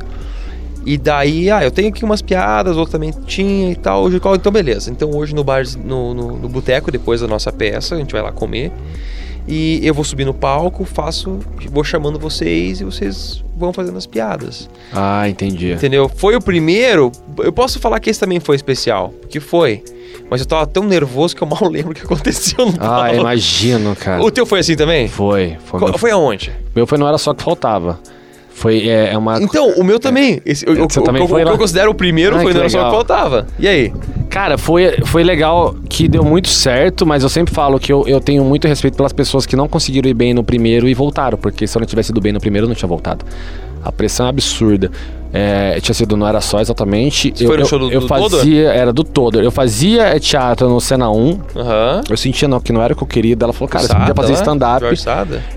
[0.86, 4.08] E daí, ah, eu tenho aqui umas piadas, outro também tinha e tal.
[4.08, 4.88] Jericó, então beleza.
[4.90, 8.22] Então hoje no bar, no, no, no boteco, depois da nossa peça, a gente vai
[8.22, 8.70] lá comer.
[9.48, 11.38] E eu vou subir no palco, faço,
[11.70, 14.68] vou chamando vocês e vocês vão fazendo as piadas.
[14.92, 15.72] Ah, entendi.
[15.72, 16.08] Entendeu?
[16.08, 17.12] Foi o primeiro.
[17.38, 19.12] Eu posso falar que esse também foi especial.
[19.28, 19.84] Que foi.
[20.28, 23.14] Mas eu tava tão nervoso que eu mal lembro o que aconteceu no Ah, palco.
[23.16, 24.20] imagino, cara.
[24.22, 25.06] O teu foi assim também?
[25.08, 25.56] Foi.
[25.64, 26.52] Foi, Qual- meu, Foi aonde?
[26.74, 28.00] meu foi não era só que faltava.
[28.56, 29.38] Foi é, é uma.
[29.38, 30.40] Então, o meu também.
[30.46, 32.68] Esse, o, Você o- também o- foi o eu considero o primeiro Ai, foi era
[32.70, 33.46] só o que faltava.
[33.58, 33.92] E aí?
[34.30, 38.18] Cara, foi, foi legal que deu muito certo, mas eu sempre falo que eu, eu
[38.18, 41.66] tenho muito respeito pelas pessoas que não conseguiram ir bem no primeiro e voltaram, porque
[41.66, 43.26] se eu não tivesse ido bem no primeiro, eu não tinha voltado.
[43.84, 44.90] A pressão é absurda.
[45.36, 47.32] É, tinha sido, não era só exatamente.
[47.34, 49.40] Você eu, foi no eu- show do- eu do fazia, Era do todo.
[49.40, 51.38] Eu fazia teatro no Cena 1.
[51.56, 52.00] Aham.
[52.08, 53.36] Eu sentia não, que não era o que eu queria.
[53.40, 54.38] Ela falou, cara, você Sada, podia fazer né?
[54.38, 54.84] stand-up.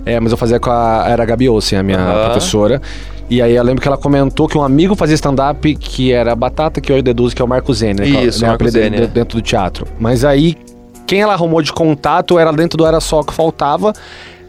[0.06, 1.06] É, mas eu fazia com a.
[1.08, 2.26] Era a Gabi Olsen, a minha Aham.
[2.32, 2.82] professora.
[3.30, 6.82] E aí eu lembro que ela comentou que um amigo fazia stand-up que era Batata,
[6.82, 8.22] que hoje deduz que é o Marco Zene, né?
[8.22, 9.08] é Isso, né, Marco Zene, é.
[9.08, 9.86] dentro do teatro.
[10.00, 10.58] Mas aí,
[11.06, 13.94] quem ela arrumou de contato era dentro do Era Só que faltava.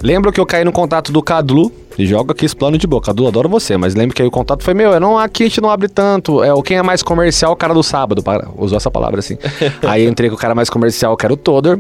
[0.03, 3.07] Lembro que eu caí no contato do Cadlu, e joga aqui esse plano de boca.
[3.07, 4.93] Cadu, adoro você, mas lembro que aí o contato foi meu.
[4.93, 6.43] Eu não, aqui a gente não abre tanto.
[6.43, 8.23] É o quem é mais comercial, o cara do sábado.
[8.23, 9.37] para- Usou essa palavra assim.
[9.87, 11.79] aí eu entrei com o cara mais comercial, que era o Todor.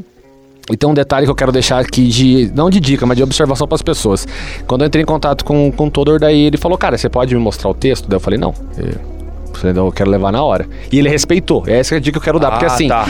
[0.70, 2.52] E tem um detalhe que eu quero deixar aqui de.
[2.54, 4.28] Não de dica, mas de observação para as pessoas.
[4.66, 7.34] Quando eu entrei em contato com, com o Todor, daí ele falou, cara, você pode
[7.34, 8.08] me mostrar o texto?
[8.08, 8.54] Daí eu falei, não.
[9.64, 10.68] Eu, eu quero levar na hora.
[10.92, 11.64] E ele respeitou.
[11.66, 12.50] Essa é a dica que eu quero dar.
[12.52, 12.86] porque Ah, assim.
[12.88, 13.08] tá.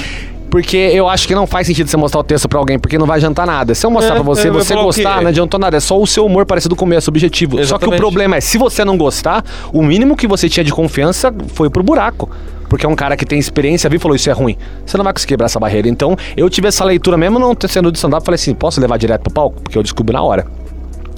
[0.51, 3.07] Porque eu acho que não faz sentido você mostrar o texto pra alguém, porque não
[3.07, 3.75] vai adiantar nada.
[3.75, 5.21] Se eu mostrar É, pra você, é, você o gostar, quê?
[5.23, 5.77] não adiantou nada.
[5.77, 7.53] É só o seu humor parecido com o meu, é subjetivo.
[7.53, 7.99] Só que o Exatamente.
[8.01, 11.83] problema é, se você não gostar, o mínimo que você tinha de confiança foi pro
[11.85, 12.29] buraco.
[12.69, 14.57] Porque é um cara que tem experiência, viu e falou, isso é ruim.
[14.87, 15.89] Você não vai conseguir quebrar essa barreira.
[15.89, 19.23] Então, eu tive essa leitura mesmo não sendo de stand-up, falei assim, posso levar direto
[19.23, 19.61] pro palco?
[19.61, 20.47] Porque eu descubro na hora.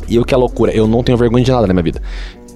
[0.08, 2.02] E o que é loucura, eu não tenho vergonha de nada na minha vida.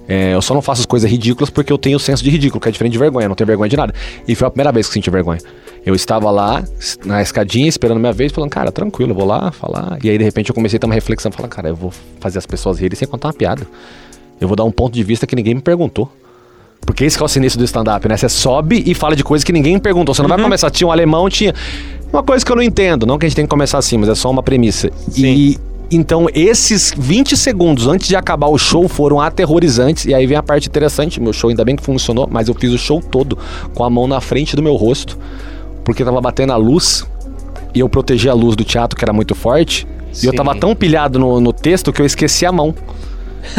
[0.07, 2.69] É, eu só não faço as coisas ridículas porque eu tenho senso de ridículo, que
[2.69, 3.93] é diferente de vergonha, eu não tenho vergonha de nada.
[4.27, 5.39] E foi a primeira vez que senti vergonha.
[5.87, 6.65] Eu estava lá,
[7.05, 9.97] na escadinha, esperando minha vez, falando, cara, tranquilo, eu vou lá falar.
[10.03, 12.37] E aí, de repente, eu comecei a ter uma reflexão, falando, cara, eu vou fazer
[12.37, 13.65] as pessoas rirem sem contar uma piada.
[14.41, 16.11] Eu vou dar um ponto de vista que ninguém me perguntou.
[16.81, 18.17] Porque esse que é o sinistro do stand-up, né?
[18.17, 20.13] Você sobe e fala de coisas que ninguém perguntou.
[20.13, 21.55] Você não vai começar, tinha um alemão, tinha.
[22.11, 24.09] Uma coisa que eu não entendo, não que a gente tem que começar assim, mas
[24.09, 24.91] é só uma premissa.
[25.15, 25.57] E
[25.89, 30.03] então esses 20 segundos antes de acabar o show foram aterrorizantes.
[30.03, 31.21] E aí vem a parte interessante.
[31.21, 33.37] Meu show ainda bem que funcionou, mas eu fiz o show todo
[33.73, 35.17] com a mão na frente do meu rosto,
[35.87, 37.05] porque tava batendo a luz
[37.73, 39.87] e eu protegi a luz do teatro, que era muito forte.
[40.21, 40.37] E eu Sim.
[40.37, 42.75] tava tão pilhado no, no texto que eu esqueci a mão.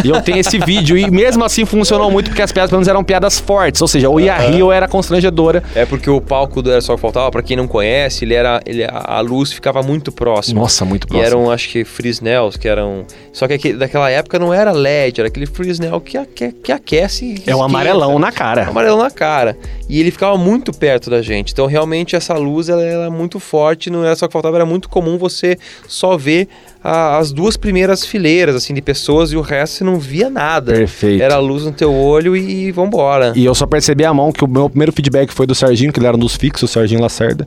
[0.04, 2.88] E eu tenho esse vídeo, e mesmo assim funcionou muito, porque as piadas pelo menos
[2.88, 3.80] eram piadas fortes.
[3.80, 5.62] Ou seja, ou ia rir ou era constrangedora.
[5.74, 8.60] É porque o palco do Era Só Que Faltava, pra quem não conhece, ele era.
[8.66, 10.60] Ele, a luz ficava muito próxima.
[10.60, 11.26] Nossa, muito E próximo.
[11.26, 13.04] eram, acho que, Fresnels, que eram.
[13.38, 17.24] Só que aquele, daquela época não era LED, era aquele Fresnel que, aque- que aquece.
[17.24, 17.64] e É um esquenta.
[17.66, 18.66] amarelão na cara.
[18.66, 19.56] amarelo na cara.
[19.88, 21.52] E ele ficava muito perto da gente.
[21.52, 23.90] Então, realmente, essa luz ela era muito forte.
[23.90, 26.48] Não era só que faltava, era muito comum você só ver
[26.82, 30.72] a- as duas primeiras fileiras assim de pessoas e o resto você não via nada.
[30.72, 31.22] Perfeito.
[31.22, 33.32] Era a luz no teu olho e vambora.
[33.36, 36.00] E eu só percebi a mão que o meu primeiro feedback foi do Serginho, que
[36.00, 37.46] ele era um dos fixos, o Serginho Lacerda.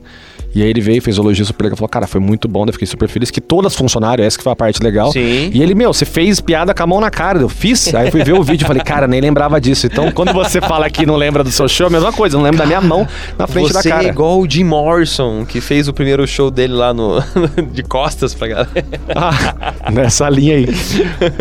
[0.54, 2.72] E aí ele veio, fez o elogio super legal, falou, cara, foi muito bom, eu
[2.72, 5.10] fiquei super feliz, que todas funcionaram, essa que foi a parte legal.
[5.12, 5.50] Sim.
[5.52, 8.22] E ele, meu, você fez piada com a mão na cara, eu fiz, aí fui
[8.22, 9.86] ver o vídeo e falei, cara, nem lembrava disso.
[9.86, 12.44] Então, quando você fala que não lembra do seu show, é a mesma coisa, não
[12.44, 13.06] lembro da minha mão
[13.38, 14.06] na frente Você da cara.
[14.06, 17.22] é igual o Jim Morrison, que fez o primeiro show dele lá no
[17.72, 18.70] de costas pra galera.
[19.14, 20.68] Ah, nessa linha aí.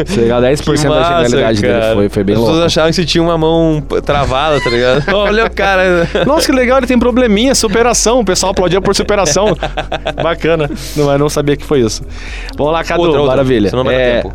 [0.07, 1.95] Chegar a 10% da massa, genialidade dele, cara.
[1.95, 2.53] foi, foi bem As louco.
[2.53, 5.03] pessoas achavam que você tinha uma mão travada, tá ligado?
[5.14, 6.07] Olha o cara.
[6.26, 8.20] Nossa, que legal, ele tem probleminha, superação.
[8.20, 9.56] O pessoal aplaudia por superação.
[10.22, 10.70] Bacana.
[10.95, 12.04] Não, mas não sabia que foi isso.
[12.58, 13.70] Vamos lá, Cadu, Outra, outra, maravilha.
[13.70, 14.34] senão não vai É, tempo.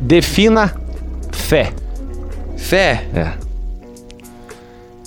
[0.00, 0.74] defina
[1.32, 1.70] fé.
[2.56, 3.04] Fé.
[3.14, 3.44] É.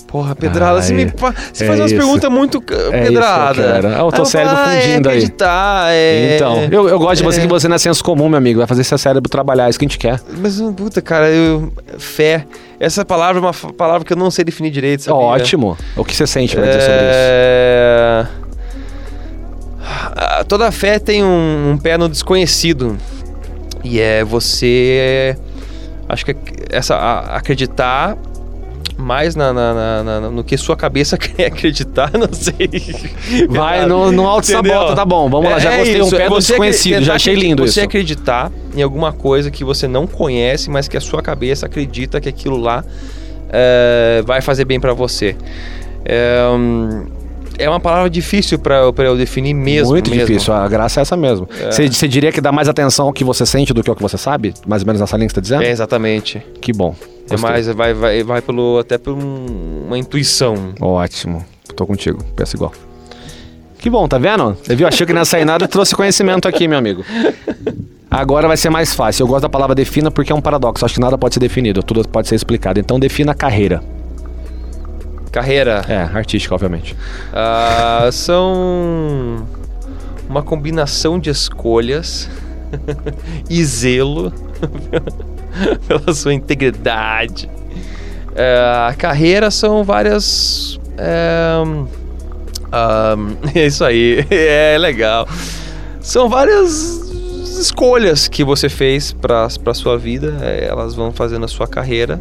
[0.06, 2.00] Porra, pedrada, Ah, você é- me você é faz umas isso.
[2.00, 3.62] perguntas muito É isso eu pedrada.
[3.74, 3.88] quero.
[3.94, 5.18] Ah, o teu Aí eu cérebro ah, fundindo é aí.
[5.18, 6.34] acreditar, é...
[6.36, 8.58] Então, eu, eu gosto de você que você não é senso comum, meu amigo.
[8.58, 10.18] Vai fazer seu cérebro trabalhar, é isso que a gente quer.
[10.38, 11.70] Mas, puta, cara, eu...
[11.98, 12.46] fé.
[12.80, 15.20] Essa palavra é uma palavra que eu não sei definir direito, sabia?
[15.20, 15.76] Ótimo.
[15.94, 17.04] O que você sente pra dizer sobre isso?
[17.12, 18.26] É...
[20.16, 22.96] Ah, Toda fé tem um, um pé no desconhecido.
[23.84, 25.36] E é você.
[26.08, 26.36] Acho que
[26.70, 28.16] essa a- acreditar
[28.96, 32.68] mais na, na- na- na- no que sua cabeça quer acreditar, não sei.
[33.48, 34.72] Vai no, no alto Entendeu?
[34.74, 35.28] sabota, tá bom.
[35.30, 36.00] Vamos lá, já É gostei.
[36.00, 37.80] isso, um pé é do você desconhecido, já achei lindo Você isso.
[37.88, 42.28] acreditar em alguma coisa que você não conhece, mas que a sua cabeça acredita que
[42.28, 42.84] aquilo lá
[43.50, 45.36] é, vai fazer bem pra você.
[46.04, 47.06] É, hum,
[47.58, 49.90] é uma palavra difícil pra eu- eu definir mesmo.
[49.90, 50.26] Muito mesmo.
[50.26, 51.48] difícil, a graça é essa mesmo.
[51.70, 54.02] Você você diria que dá mais atenção ao que você sente do que ao que
[54.02, 54.54] você sabe?
[54.66, 55.62] Mais ou menos nessa linha que você tá dizendo?
[55.62, 56.40] É, exatamente.
[56.60, 56.94] Que bom.
[57.26, 57.50] É Gostei.
[57.50, 60.54] mais, vai, vai, vai pelo, até por um- uma intuição.
[60.80, 61.44] Ótimo.
[61.76, 62.24] Tô contigo.
[62.34, 62.72] Peço igual.
[63.78, 64.56] Que bom, tá vendo?
[64.62, 64.88] Você viu?
[64.88, 67.04] Achou que não ia sair nada e trouxe conhecimento aqui, meu amigo.
[68.10, 69.24] Agora vai ser mais fácil.
[69.24, 70.84] Eu gosto da palavra defina porque é um paradoxo.
[70.84, 72.80] Acho que nada pode ser definido, tudo pode ser explicado.
[72.80, 73.82] Então defina a carreira.
[75.30, 75.84] Carreira.
[75.88, 76.96] É, artística, obviamente.
[77.32, 79.46] Ah, são
[80.28, 82.28] uma combinação de escolhas
[83.48, 84.32] e zelo
[85.86, 87.48] pela sua integridade.
[88.34, 90.78] É, carreira são várias.
[90.96, 91.56] É,
[93.58, 95.26] é isso aí, é legal.
[96.00, 97.08] São várias
[97.58, 102.20] escolhas que você fez para para sua vida, é, elas vão fazendo a sua carreira.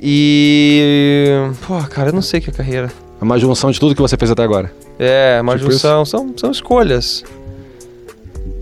[0.00, 1.32] E.
[1.66, 2.92] Pô, cara, eu não sei o que é carreira.
[3.20, 4.72] É uma junção de tudo que você fez até agora.
[4.98, 6.04] É, uma Tipo junção.
[6.04, 7.24] São, são escolhas.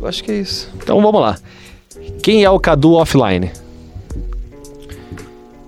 [0.00, 0.70] Eu acho que é isso.
[0.76, 1.36] Então vamos lá.
[2.22, 3.50] Quem é o Cadu offline?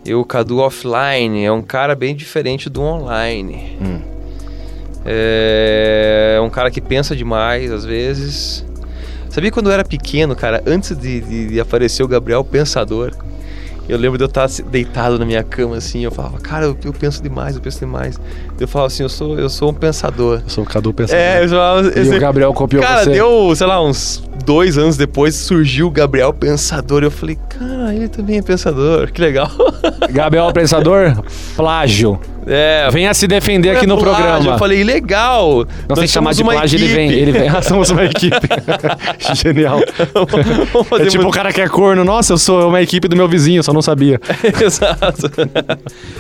[0.05, 3.77] E o Cadu offline é um cara bem diferente do online.
[3.81, 4.01] Hum.
[5.05, 8.65] É um cara que pensa demais, às vezes.
[9.31, 13.13] Sabia quando eu era pequeno, cara, antes de, de- de aparecer o Gabriel Pensador,
[13.89, 16.93] eu lembro de eu estar deitado na minha cama assim, eu falava, cara, eu, eu
[16.93, 18.21] penso demais, eu penso demais.
[18.61, 20.41] Eu falava assim, eu sou, eu sou um pensador.
[20.45, 21.17] Eu sou o Cadu pensando.
[21.17, 23.11] É, eu falava, E o Gabriel copiou Cara, você.
[23.13, 27.03] deu, sei lá, uns dois anos depois surgiu o Gabriel Pensador.
[27.03, 29.51] Eu falei, cara, ele também é pensador, que legal.
[30.11, 31.23] Gabriel Pensador,
[31.57, 32.21] plágio.
[32.51, 34.23] É, Venha se defender aqui no plágio.
[34.25, 34.53] programa.
[34.55, 35.67] Eu falei, legal.
[35.89, 37.07] Não tem que chamar de plágio, ele vem.
[37.11, 37.21] equipe.
[37.23, 37.49] Ele vem.
[37.49, 38.37] Ah, somos uma equipe.
[39.35, 39.81] Genial.
[39.81, 42.05] É tipo o muito- cara que é corno.
[42.05, 44.21] Nossa, eu sou uma equipe do meu vizinho, só não sabia.
[44.65, 45.31] Exato.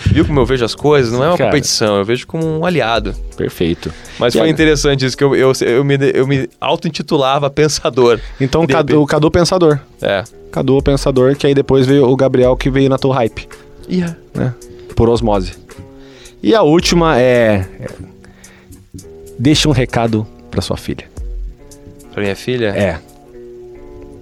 [0.07, 1.12] Viu como eu vejo as coisas?
[1.12, 1.51] Não é uma Cara.
[1.51, 3.14] competição, eu vejo como um aliado.
[3.37, 3.93] Perfeito.
[4.18, 8.20] Mas E foi a- interessante isso, que eu, eu, eu me, eu me auto-intitulava Pensador.
[8.41, 9.79] Então, Cadu, o Cadu Pensador.
[10.03, 10.24] É.
[10.53, 13.49] Cadu o Pensador, que aí depois veio o Gabriel que veio na tua hype,
[13.91, 14.14] Yeah.
[14.35, 14.53] né?
[14.95, 15.53] Por osmose.
[16.49, 17.68] E a última é.
[19.38, 21.07] Deixa um recado pra sua filha.
[22.11, 22.68] Pra minha filha?
[22.68, 22.99] É.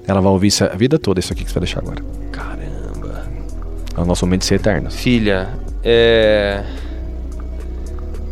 [0.08, 2.02] Ela vai ouvir isso a vida toda, isso aqui que você vai deixar agora.
[2.32, 3.28] Caramba.
[3.96, 4.90] É o nosso momento de ser eterno.
[4.90, 5.50] Filha,
[5.84, 6.64] é.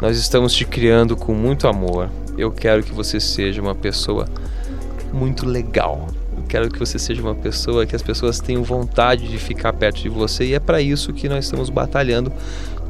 [0.03, 2.11] Nós estamos te criando com muito amor.
[2.37, 4.27] Eu quero que você seja uma pessoa
[5.13, 6.09] muito legal.
[6.37, 10.03] Eu quero que você seja uma pessoa que as pessoas tenham vontade de ficar perto
[10.03, 12.33] de você e é para isso que nós estamos batalhando,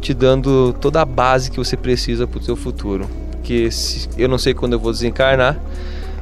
[0.04, 3.08] te dando toda a base que você precisa para o seu futuro.
[3.42, 5.58] Que se- eu não sei quando eu vou desencarnar,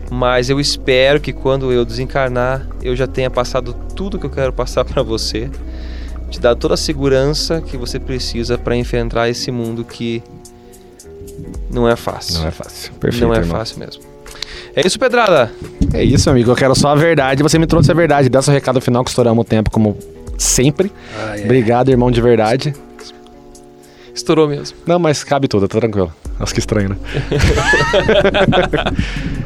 [0.08, 4.52] mas eu espero que quando eu desencarnar eu já tenha passado tudo que eu quero
[4.52, 5.50] passar para você
[6.30, 10.22] te dá toda a segurança que você precisa para enfrentar esse mundo que
[11.70, 12.38] não é fácil.
[12.40, 12.92] Não é fácil.
[12.94, 13.26] Perfeito.
[13.26, 13.56] Não é irmão.
[13.58, 14.02] fácil mesmo.
[14.76, 15.50] É isso, Pedrada.
[15.92, 16.50] É isso, amigo.
[16.50, 17.42] Eu quero só a verdade.
[17.42, 18.28] Você me trouxe a verdade.
[18.28, 19.96] Dá seu recado final que estouramos o tempo, como
[20.38, 20.90] sempre.
[21.44, 22.74] Obrigado, irmão, de verdade.
[24.14, 24.76] Estourou mesmo.
[24.86, 26.12] Não, mas cabe tudo, tá tranquilo.
[26.38, 26.96] Nossa, que estranho, né?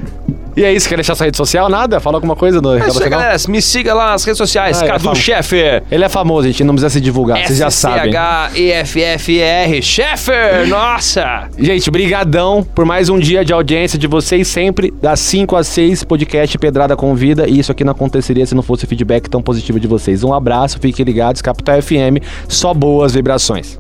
[0.57, 1.69] E é isso, quer deixar sua rede social?
[1.69, 2.01] Nada?
[2.01, 3.37] Fala alguma coisa no É isso aí, galera.
[3.47, 4.81] Me siga lá nas redes sociais.
[4.81, 5.15] Ah, é, Cadu fala.
[5.15, 5.83] Chefe.
[5.91, 8.09] Ele é famoso, gente, não precisa se divulgar, vocês já sabem.
[8.09, 9.83] S-C-H-E-F-F-E-R.
[9.83, 10.67] Sheffer.
[10.67, 11.51] Nossa.
[11.59, 16.05] Gente, brigadão por mais um dia de audiência de vocês sempre, das 5 às 6,
[16.05, 19.79] podcast Pedrada Convida, e isso aqui não aconteceria se não fosse o feedback tão positivo
[19.79, 20.25] de vocês.
[20.25, 23.79] Um abraço, fiquem ligados, Capital FM, só boas vibrações.